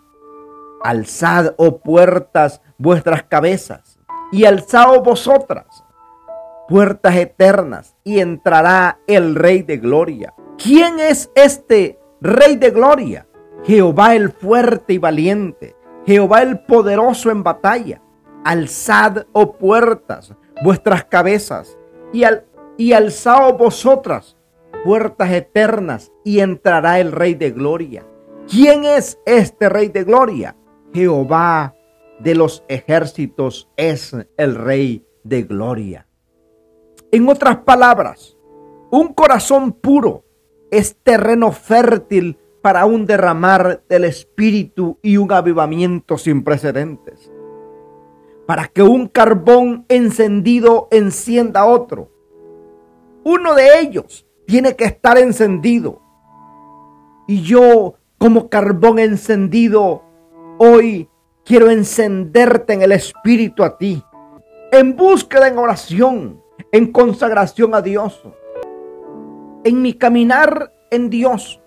Alzad, 0.85 1.55
oh 1.57 1.79
puertas, 1.79 2.61
vuestras 2.77 3.23
cabezas, 3.23 3.99
y 4.31 4.45
alzaos 4.45 5.03
vosotras, 5.03 5.65
puertas 6.69 7.17
eternas, 7.17 7.97
y 8.05 8.21
entrará 8.21 8.99
el 9.07 9.35
Rey 9.35 9.63
de 9.63 9.79
Gloria. 9.79 10.35
¿Quién 10.63 11.01
es 11.01 11.31
este 11.35 11.99
Rey 12.21 12.57
de 12.57 12.73
Gloria? 12.73 13.27
Jehová 13.65 14.17
el 14.17 14.33
fuerte 14.33 14.93
y 14.93 14.99
valiente, 14.99 15.75
Jehová 16.05 16.43
el 16.43 16.61
poderoso 16.61 17.31
en 17.31 17.43
batalla. 17.43 18.03
Alzad, 18.47 19.27
oh 19.33 19.55
puertas, 19.55 20.33
vuestras 20.63 21.05
cabezas, 21.05 21.77
y, 22.13 22.23
al, 22.23 22.47
y 22.77 22.93
alzaos 22.93 23.59
vosotras, 23.59 24.37
puertas 24.85 25.33
eternas, 25.33 26.13
y 26.25 26.39
entrará 26.39 27.01
el 27.01 27.11
Rey 27.11 27.35
de 27.35 27.51
Gloria. 27.51 28.07
¿Quién 28.49 28.85
es 28.85 29.19
este 29.27 29.69
Rey 29.69 29.89
de 29.89 30.05
Gloria? 30.05 30.55
Jehová 30.95 31.75
de 32.21 32.37
los 32.37 32.65
ejércitos 32.69 33.69
es 33.77 34.15
el 34.37 34.55
Rey 34.55 35.05
de 35.25 35.43
gloria. 35.43 36.07
En 37.11 37.29
otras 37.29 37.59
palabras, 37.59 38.37
un 38.91 39.13
corazón 39.13 39.73
puro 39.73 40.25
es 40.71 40.97
terreno 41.03 41.51
fértil 41.51 42.39
para 42.63 42.87
un 42.87 43.07
derramar 43.07 43.83
del 43.89 44.05
Espíritu 44.05 44.99
y 45.03 45.17
un 45.17 45.33
avivamiento 45.33 46.17
sin 46.17 46.45
precedentes. 46.45 47.33
Para 48.47 48.69
que 48.69 48.83
un 48.83 49.09
carbón 49.09 49.85
encendido 49.89 50.89
encienda 50.91 51.67
otro. 51.67 52.11
Uno 53.25 53.55
de 53.55 53.81
ellos 53.81 54.27
tiene 54.47 54.77
que 54.77 54.85
estar 54.85 55.19
encendido. 55.19 56.01
Y 57.27 57.43
yo 57.43 57.95
como 58.19 58.49
carbón 58.49 58.99
encendido 58.99 60.07
Hoy 60.59 61.11
quiero 61.45 61.71
encenderte 61.71 62.73
en 62.73 62.81
el 62.81 62.93
Espíritu 62.93 63.63
a 63.63 63.77
ti, 63.77 64.03
en 64.73 64.97
búsqueda 64.97 65.49
en 65.49 65.59
oración, 65.59 66.43
en 66.73 66.91
consagración 66.93 67.75
a 67.75 67.83
Dios. 67.83 68.23
En 69.65 69.83
mi 69.83 69.93
caminar 69.93 70.73
en 70.91 71.11
Dios, 71.11 71.61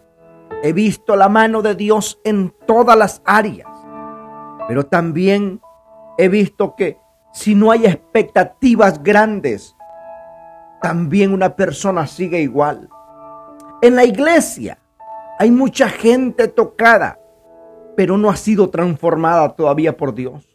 he 0.63 0.73
visto 0.73 1.15
la 1.15 1.29
mano 1.29 1.61
de 1.61 1.75
Dios 1.75 2.19
en 2.23 2.51
todas 2.65 2.97
las 2.97 3.21
áreas, 3.25 3.69
pero 4.67 4.87
también 4.87 5.61
he 6.19 6.29
visto 6.29 6.75
que 6.75 6.97
si 7.33 7.55
no 7.55 7.71
hay 7.71 7.85
expectativas 7.85 9.01
grandes, 9.01 9.75
también 10.81 11.33
una 11.33 11.55
persona 11.55 12.05
sigue 12.05 12.41
igual. 12.41 12.89
En 13.81 13.95
la 13.95 14.03
iglesia 14.03 14.77
hay 15.39 15.49
mucha 15.49 15.89
gente 15.89 16.47
tocada 16.47 17.19
pero 17.99 18.17
no 18.17 18.29
ha 18.29 18.37
sido 18.37 18.69
transformada 18.69 19.49
todavía 19.55 19.97
por 19.97 20.15
Dios. 20.15 20.47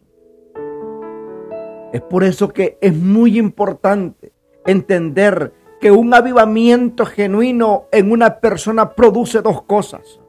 Es 1.93 2.01
por 2.01 2.25
eso 2.25 2.49
que 2.49 2.79
es 2.81 2.97
muy 2.97 3.39
importante 3.39 4.33
entender 4.65 5.53
que 5.79 5.91
un 5.91 6.15
avivamiento 6.15 7.05
genuino 7.05 7.85
en 7.93 8.11
una 8.11 8.41
persona 8.41 8.95
produce 8.95 9.43
dos 9.43 9.61
cosas. 9.65 10.23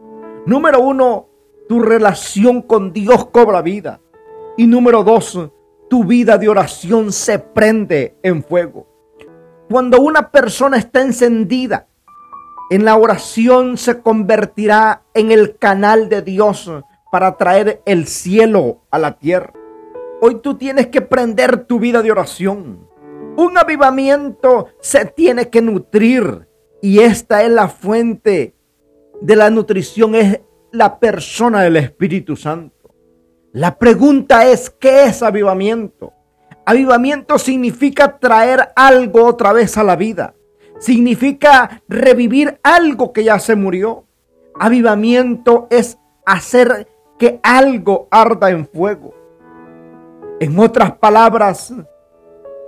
Número 0.46 0.82
uno, 0.82 1.30
tu 1.70 1.80
relación 1.80 2.62
con 2.62 2.92
Dios 2.92 3.28
cobra 3.28 3.62
vida. 3.62 4.02
Y 4.58 4.68
número 4.68 5.04
dos, 5.04 5.40
tu 5.90 6.04
vida 6.04 6.38
de 6.38 6.50
oración 6.50 7.12
se 7.12 7.40
prende 7.40 8.18
en 8.24 8.44
fuego. 8.44 8.88
Cuando 9.70 10.00
una 10.02 10.32
persona 10.32 10.78
está 10.78 11.02
encendida 11.02 11.88
en 12.72 12.84
la 12.84 12.96
oración 12.96 13.78
se 13.78 14.02
convertirá 14.02 15.04
en 15.14 15.32
el 15.32 15.58
canal 15.58 16.10
de 16.10 16.24
Dios 16.24 16.72
para 17.12 17.38
traer 17.38 17.84
el 17.86 18.08
cielo 18.08 18.82
a 18.90 18.98
la 18.98 19.20
tierra. 19.20 19.54
Hoy 20.20 20.42
tú 20.42 20.56
tienes 20.56 20.88
que 20.88 21.02
prender 21.02 21.66
tu 21.66 21.80
vida 21.80 22.02
de 22.02 22.12
oración. 22.12 22.88
Un 23.38 23.58
avivamiento 23.58 24.70
se 24.80 25.06
tiene 25.06 25.50
que 25.50 25.62
nutrir 25.62 26.48
y 26.82 27.00
esta 27.00 27.44
es 27.44 27.52
la 27.52 27.70
fuente 27.70 28.56
de 29.22 29.36
la 29.36 29.52
nutrición, 29.52 30.16
es 30.16 30.42
la 30.72 31.00
persona 31.00 31.62
del 31.62 31.78
Espíritu 31.78 32.36
Santo. 32.36 32.75
La 33.56 33.78
pregunta 33.78 34.46
es, 34.46 34.70
¿qué 34.70 35.06
es 35.06 35.24
avivamiento? 35.24 36.12
Avivamiento 36.66 37.40
significa 37.40 38.18
traer 38.18 38.74
algo 38.76 39.24
otra 39.24 39.54
vez 39.54 39.78
a 39.78 39.84
la 39.86 39.96
vida. 39.96 40.36
Significa 40.78 41.82
revivir 41.88 42.60
algo 42.64 43.14
que 43.14 43.24
ya 43.24 43.40
se 43.40 43.56
murió. 43.56 44.04
Avivamiento 44.60 45.68
es 45.70 45.98
hacer 46.26 46.90
que 47.18 47.40
algo 47.44 48.10
arda 48.12 48.50
en 48.50 48.68
fuego. 48.68 49.14
En 50.42 50.60
otras 50.60 50.98
palabras, 50.98 51.74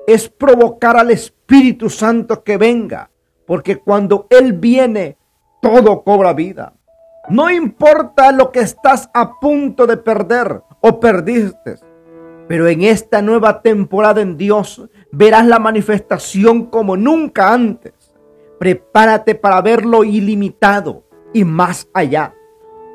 es 0.08 0.30
provocar 0.30 0.96
al 0.96 1.12
Espíritu 1.12 1.90
Santo 1.90 2.46
que 2.46 2.56
venga, 2.56 3.10
porque 3.46 3.76
cuando 3.76 4.26
Él 4.30 4.54
viene, 4.54 5.18
todo 5.62 6.06
cobra 6.06 6.32
vida. 6.32 6.76
No 7.28 7.50
importa 7.50 8.32
lo 8.32 8.54
que 8.54 8.62
estás 8.62 9.10
a 9.14 9.38
punto 9.38 9.86
de 9.86 9.98
perder 9.98 10.62
o 10.82 11.00
perdiste, 11.00 11.76
pero 12.48 12.68
en 12.68 12.84
esta 12.84 13.22
nueva 13.22 13.62
temporada 13.62 14.22
en 14.22 14.38
Dios 14.38 14.88
verás 15.12 15.46
la 15.46 15.60
manifestación 15.60 16.66
como 16.66 16.96
nunca 16.96 17.54
antes. 17.54 17.94
Prepárate 18.60 19.36
para 19.36 19.62
verlo 19.62 20.04
ilimitado 20.04 21.04
y 21.34 21.44
más 21.44 21.90
allá. 21.94 22.34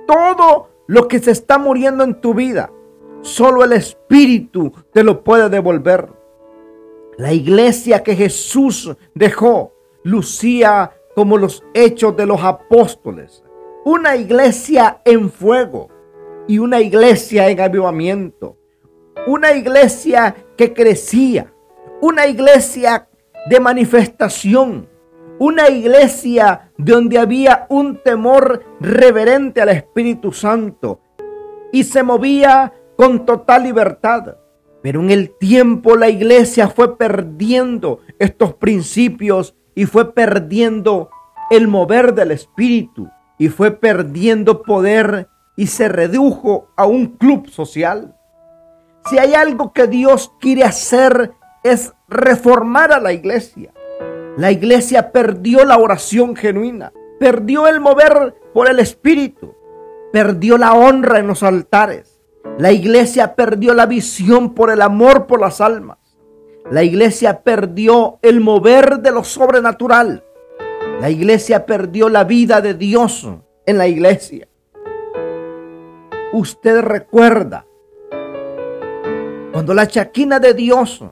Todo 0.06 0.70
lo 0.86 1.06
que 1.06 1.18
se 1.18 1.30
está 1.30 1.58
muriendo 1.58 2.02
en 2.02 2.20
tu 2.20 2.34
vida, 2.34 2.72
solo 3.20 3.62
el 3.62 3.72
Espíritu 3.72 4.72
te 4.92 5.04
lo 5.04 5.22
puede 5.22 5.48
devolver. 5.48 6.08
La 7.18 7.32
iglesia 7.32 8.02
que 8.02 8.16
Jesús 8.16 8.96
dejó 9.14 9.72
lucía 10.02 10.92
como 11.14 11.36
los 11.36 11.62
hechos 11.74 12.16
de 12.16 12.26
los 12.26 12.42
apóstoles. 12.42 13.44
una 13.84 14.14
iglesia 14.14 15.00
en 15.04 15.28
fuego 15.28 15.88
y 16.46 16.58
una 16.58 16.80
iglesia 16.80 17.48
en 17.48 17.60
avivamiento, 17.60 18.56
una 19.26 19.52
iglesia 19.52 20.34
que 20.56 20.72
crecía, 20.72 21.52
una 22.00 22.26
iglesia 22.26 23.08
de 23.48 23.60
manifestación, 23.60 24.88
una 25.38 25.68
iglesia 25.68 26.70
donde 26.76 27.18
había 27.18 27.66
un 27.68 28.02
temor 28.02 28.64
reverente 28.80 29.60
al 29.60 29.70
Espíritu 29.70 30.32
Santo 30.32 31.00
y 31.72 31.84
se 31.84 32.02
movía 32.02 32.72
con 32.96 33.24
total 33.24 33.64
libertad. 33.64 34.36
Pero 34.82 35.00
en 35.00 35.10
el 35.10 35.30
tiempo 35.30 35.96
la 35.96 36.08
iglesia 36.08 36.68
fue 36.68 36.96
perdiendo 36.96 38.00
estos 38.18 38.54
principios 38.54 39.54
y 39.74 39.86
fue 39.86 40.12
perdiendo 40.12 41.10
el 41.50 41.68
mover 41.68 42.14
del 42.14 42.32
Espíritu 42.32 43.08
y 43.38 43.48
fue 43.48 43.70
perdiendo 43.70 44.62
poder 44.62 45.28
y 45.56 45.66
se 45.66 45.88
redujo 45.88 46.68
a 46.76 46.86
un 46.86 47.16
club 47.16 47.48
social. 47.48 48.16
Si 49.08 49.18
hay 49.18 49.34
algo 49.34 49.72
que 49.72 49.86
Dios 49.86 50.32
quiere 50.40 50.64
hacer 50.64 51.32
es 51.62 51.92
reformar 52.08 52.92
a 52.92 53.00
la 53.00 53.12
iglesia. 53.12 53.72
La 54.36 54.50
iglesia 54.50 55.12
perdió 55.12 55.64
la 55.64 55.76
oración 55.76 56.34
genuina, 56.36 56.92
perdió 57.20 57.68
el 57.68 57.80
mover 57.80 58.34
por 58.54 58.68
el 58.68 58.78
Espíritu, 58.78 59.54
perdió 60.12 60.56
la 60.56 60.72
honra 60.74 61.18
en 61.18 61.26
los 61.26 61.42
altares. 61.42 62.20
La 62.58 62.72
iglesia 62.72 63.34
perdió 63.34 63.74
la 63.74 63.86
visión 63.86 64.54
por 64.54 64.70
el 64.70 64.82
amor 64.82 65.26
por 65.26 65.40
las 65.40 65.60
almas. 65.60 65.98
La 66.70 66.82
iglesia 66.82 67.42
perdió 67.42 68.18
el 68.22 68.40
mover 68.40 69.00
de 69.00 69.10
lo 69.10 69.24
sobrenatural. 69.24 70.24
La 71.00 71.10
iglesia 71.10 71.66
perdió 71.66 72.08
la 72.08 72.24
vida 72.24 72.60
de 72.60 72.74
Dios 72.74 73.28
en 73.66 73.78
la 73.78 73.88
iglesia. 73.88 74.48
Usted 76.32 76.80
recuerda 76.80 77.66
cuando 79.52 79.74
la 79.74 79.86
chaquina 79.86 80.40
de 80.40 80.54
Dios 80.54 81.04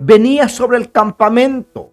venía 0.00 0.48
sobre 0.48 0.78
el 0.78 0.90
campamento 0.90 1.92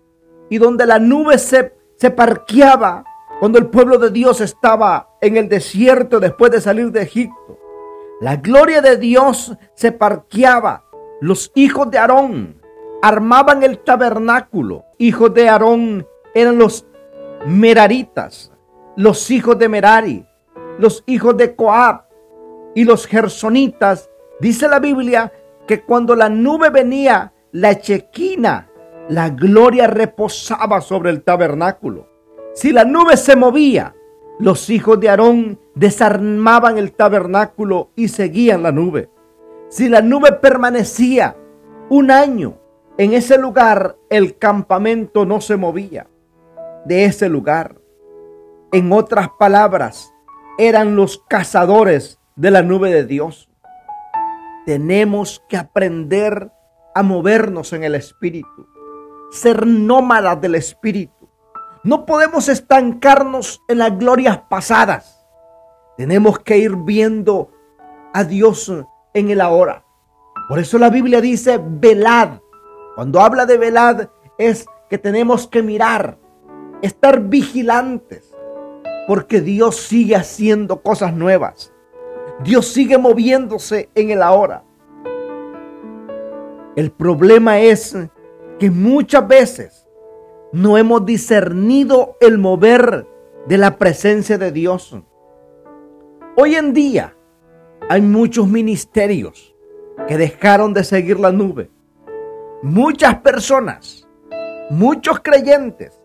y 0.49 0.57
donde 0.57 0.85
la 0.85 0.99
nube 0.99 1.37
se, 1.37 1.73
parqueaba 2.11 3.03
cuando 3.41 3.59
el 3.59 3.67
pueblo 3.67 3.97
de 3.97 4.09
Dios 4.11 4.39
estaba 4.39 5.17
en 5.19 5.35
el 5.35 5.49
desierto 5.49 6.21
después 6.21 6.49
de 6.53 6.61
salir 6.61 6.93
de 6.93 7.01
Egipto. 7.01 7.59
La 8.21 8.37
gloria 8.37 8.81
de 8.81 8.95
Dios 8.95 9.53
se 9.73 9.91
parqueaba. 9.91 10.85
Los 11.19 11.51
hijos 11.55 11.91
de 11.91 11.97
Aarón 11.97 12.61
armaban 13.01 13.63
el 13.63 13.79
tabernáculo. 13.79 14.85
Hijos 14.97 15.33
de 15.33 15.49
Aarón 15.49 16.07
eran 16.33 16.57
los 16.57 16.85
meraritas, 17.45 18.53
los 18.95 19.29
hijos 19.29 19.59
de 19.59 19.67
Merari, 19.67 20.25
los 20.77 21.03
hijos 21.05 21.35
de 21.35 21.53
Coab 21.53 22.08
y 22.75 22.83
los 22.83 23.07
gersonitas. 23.07 24.09
Dice 24.39 24.67
la 24.67 24.79
Biblia 24.79 25.31
que 25.67 25.83
cuando 25.83 26.15
la 26.15 26.29
nube 26.29 26.69
venía, 26.69 27.33
la 27.51 27.79
chequina, 27.79 28.69
la 29.09 29.29
gloria 29.29 29.87
reposaba 29.87 30.81
sobre 30.81 31.09
el 31.09 31.23
tabernáculo. 31.23 32.07
Si 32.53 32.71
la 32.71 32.85
nube 32.85 33.17
se 33.17 33.35
movía, 33.35 33.95
los 34.39 34.69
hijos 34.69 34.99
de 34.99 35.09
Aarón 35.09 35.59
desarmaban 35.75 36.77
el 36.77 36.93
tabernáculo 36.93 37.91
y 37.95 38.07
seguían 38.07 38.63
la 38.63 38.71
nube. 38.71 39.09
Si 39.69 39.89
la 39.89 40.01
nube 40.01 40.31
permanecía 40.33 41.35
un 41.89 42.11
año 42.11 42.57
en 42.97 43.13
ese 43.13 43.37
lugar, 43.37 43.97
el 44.09 44.37
campamento 44.37 45.25
no 45.25 45.41
se 45.41 45.57
movía 45.57 46.07
de 46.85 47.05
ese 47.05 47.29
lugar. 47.29 47.75
En 48.71 48.91
otras 48.91 49.29
palabras, 49.39 50.13
eran 50.57 50.95
los 50.95 51.23
cazadores 51.27 52.18
de 52.39 52.51
la 52.51 52.63
nube 52.63 52.91
de 52.91 53.05
Dios. 53.05 53.49
Tenemos 54.65 55.43
que 55.47 55.57
aprender 55.57 56.51
a 56.95 57.03
movernos 57.03 57.73
en 57.73 57.83
el 57.83 57.95
Espíritu, 57.95 58.67
ser 59.31 59.65
nómadas 59.67 60.41
del 60.41 60.55
Espíritu 60.55 61.19
no 61.83 62.05
podemos 62.05 62.49
estancarnos 62.49 63.63
en 63.69 63.77
las 63.77 63.97
glorias 63.97 64.41
pasadas. 64.49 65.25
Tenemos 65.95 66.39
que 66.39 66.57
ir 66.57 66.75
viendo 66.75 67.51
a 68.13 68.25
Dios 68.25 68.71
en 69.13 69.29
el 69.29 69.39
ahora. 69.39 69.85
Por 70.49 70.59
eso 70.59 70.77
la 70.77 70.89
Biblia 70.89 71.21
dice 71.21 71.59
velad. 71.63 72.39
Cuando 72.95 73.21
habla 73.21 73.45
de 73.45 73.57
velad 73.57 74.09
es 74.37 74.65
que 74.89 74.97
tenemos 74.97 75.47
que 75.47 75.63
mirar, 75.63 76.17
estar 76.81 77.21
vigilantes, 77.21 78.35
porque 79.07 79.39
Dios 79.39 79.77
sigue 79.77 80.17
haciendo 80.17 80.81
cosas 80.81 81.13
nuevas. 81.13 81.71
Dios 82.43 82.67
sigue 82.67 82.97
moviéndose 82.97 83.89
en 83.95 84.11
el 84.11 84.21
ahora. 84.21 84.63
El 86.75 86.91
problema 86.91 87.59
es 87.59 87.97
que 88.59 88.71
muchas 88.71 89.27
veces 89.27 89.87
no 90.53 90.77
hemos 90.77 91.05
discernido 91.05 92.15
el 92.21 92.37
mover 92.37 93.05
de 93.47 93.57
la 93.57 93.77
presencia 93.77 94.37
de 94.37 94.51
Dios. 94.51 94.95
Hoy 96.37 96.55
en 96.55 96.73
día 96.73 97.15
hay 97.89 98.01
muchos 98.01 98.47
ministerios 98.47 99.53
que 100.07 100.17
dejaron 100.17 100.73
de 100.73 100.83
seguir 100.83 101.19
la 101.19 101.31
nube. 101.31 101.69
Muchas 102.63 103.15
personas, 103.15 104.07
muchos 104.69 105.19
creyentes 105.19 105.99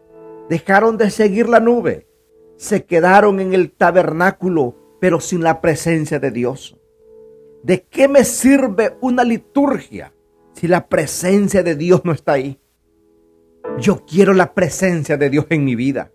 dejaron 0.49 0.97
de 0.97 1.11
seguir 1.11 1.49
la 1.49 1.61
nube. 1.61 2.09
Se 2.57 2.85
quedaron 2.85 3.41
en 3.41 3.55
el 3.55 3.73
tabernáculo, 3.73 4.77
pero 5.05 5.21
sin 5.21 5.43
la 5.43 5.61
presencia 5.61 6.19
de 6.19 6.31
Dios. 6.31 6.79
¿De 7.63 7.83
qué 7.83 8.09
me 8.09 8.25
sirve 8.25 8.97
una 9.03 9.23
liturgia 9.23 10.15
si 10.55 10.67
la 10.67 10.89
presencia 10.89 11.63
de 11.63 11.77
Dios 11.77 12.07
no 12.07 12.13
está 12.13 12.33
ahí? 12.33 12.59
Yo 13.79 14.07
quiero 14.07 14.33
la 14.33 14.55
presencia 14.55 15.19
de 15.19 15.29
Dios 15.29 15.45
en 15.51 15.63
mi 15.63 15.75
vida. 15.75 16.11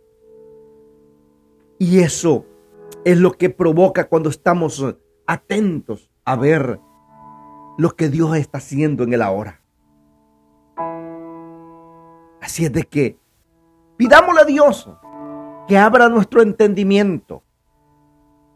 Y 1.77 1.99
eso 1.99 2.47
es 3.05 3.19
lo 3.19 3.33
que 3.33 3.51
provoca 3.51 4.09
cuando 4.09 4.31
estamos 4.31 4.83
atentos 5.27 6.09
a 6.25 6.35
ver 6.35 6.79
lo 7.77 7.95
que 7.95 8.09
Dios 8.09 8.35
está 8.37 8.57
haciendo 8.57 9.03
en 9.03 9.13
el 9.13 9.21
ahora. 9.21 9.61
Así 12.41 12.65
es 12.65 12.73
de 12.73 12.85
que 12.85 13.19
pidámosle 13.97 14.41
a 14.41 14.45
Dios 14.45 14.89
que 15.67 15.77
abra 15.77 16.09
nuestro 16.09 16.41
entendimiento 16.41 17.43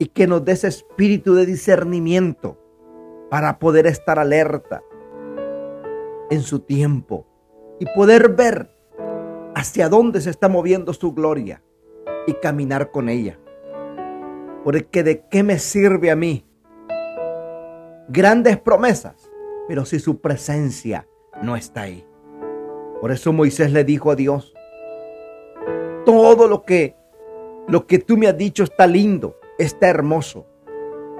y 0.03 0.07
que 0.07 0.27
nos 0.27 0.43
dé 0.43 0.51
ese 0.51 0.67
espíritu 0.67 1.33
de 1.33 1.45
discernimiento 1.45 2.57
para 3.29 3.57
poder 3.57 3.87
estar 3.87 4.19
alerta 4.19 4.83
en 6.29 6.41
su 6.41 6.59
tiempo 6.59 7.25
y 7.79 7.85
poder 7.95 8.35
ver 8.35 8.69
hacia 9.55 9.87
dónde 9.87 10.19
se 10.19 10.29
está 10.29 10.49
moviendo 10.49 10.91
su 10.91 11.13
gloria 11.13 11.63
y 12.27 12.33
caminar 12.33 12.91
con 12.91 13.07
ella. 13.07 13.39
Porque 14.65 15.03
de 15.03 15.25
qué 15.29 15.41
me 15.41 15.57
sirve 15.57 16.11
a 16.11 16.17
mí 16.17 16.45
grandes 18.09 18.57
promesas, 18.59 19.31
pero 19.69 19.85
si 19.85 19.99
su 19.99 20.19
presencia 20.19 21.07
no 21.41 21.55
está 21.55 21.83
ahí. 21.83 22.05
Por 22.99 23.13
eso 23.13 23.31
Moisés 23.31 23.71
le 23.71 23.85
dijo 23.85 24.11
a 24.11 24.17
Dios, 24.17 24.53
todo 26.05 26.49
lo 26.49 26.63
que 26.63 26.97
lo 27.69 27.87
que 27.87 27.99
tú 27.99 28.17
me 28.17 28.27
has 28.27 28.37
dicho 28.37 28.65
está 28.65 28.85
lindo, 28.85 29.37
está 29.57 29.87
hermoso. 29.89 30.47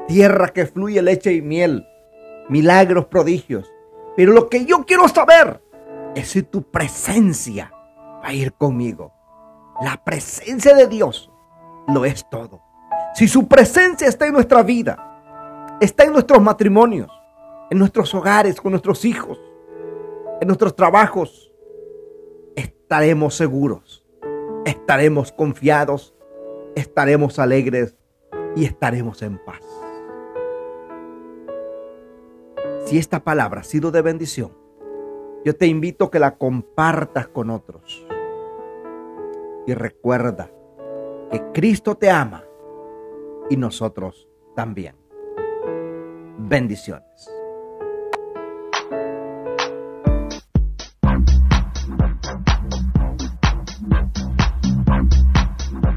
Tierra 0.08 0.50
que 0.50 0.66
fluye 0.66 1.02
leche 1.02 1.34
y 1.34 1.42
miel, 1.42 1.88
milagros, 2.50 3.06
prodigios. 3.06 3.72
Pero 4.16 4.34
lo 4.34 4.50
que 4.50 4.66
yo 4.66 4.86
quiero 4.86 5.08
saber 5.08 5.62
es 6.16 6.30
si 6.30 6.44
tu 6.44 6.64
presencia 6.64 7.72
va 8.24 8.28
a 8.28 8.34
ir 8.34 8.54
conmigo. 8.54 9.14
La 9.82 10.04
presencia 10.04 10.76
de 10.76 10.88
Dios 10.88 11.32
lo 11.88 12.06
es 12.06 12.30
todo. 12.30 12.62
Si 13.16 13.28
su 13.28 13.48
presencia 13.48 14.08
está 14.08 14.28
en 14.28 14.34
nuestra 14.34 14.64
vida, 14.64 15.78
está 15.80 16.04
en 16.04 16.14
nuestros 16.14 16.42
matrimonios, 16.42 17.12
en 17.70 17.80
nuestros 17.80 18.14
hogares, 18.14 18.60
con 18.60 18.72
nuestros 18.72 19.06
hijos, 19.06 19.40
en 20.42 20.48
nuestros 20.48 20.76
trabajos, 20.76 21.52
estaremos 22.56 23.36
seguros, 23.36 24.06
estaremos 24.66 25.32
confiados, 25.32 26.16
estaremos 26.76 27.40
alegres 27.40 27.96
y 28.56 28.66
estaremos 28.66 29.22
en 29.22 29.38
paz. 29.38 29.62
Si 32.86 32.98
esta 32.98 33.24
palabra 33.24 33.62
ha 33.62 33.64
sido 33.64 33.92
de 33.92 34.02
bendición, 34.02 34.52
yo 35.46 35.56
te 35.56 35.68
invito 35.68 36.06
a 36.06 36.12
que 36.12 36.20
la 36.20 36.38
compartas 36.38 37.28
con 37.28 37.50
otros. 37.50 38.06
Y 39.66 39.74
recuerda 39.74 40.52
que 41.32 41.42
Cristo 41.54 41.96
te 41.96 42.10
ama 42.10 42.44
y 43.50 43.58
nosotros 43.58 44.28
también. 44.56 44.96
Bendiciones. 46.38 47.33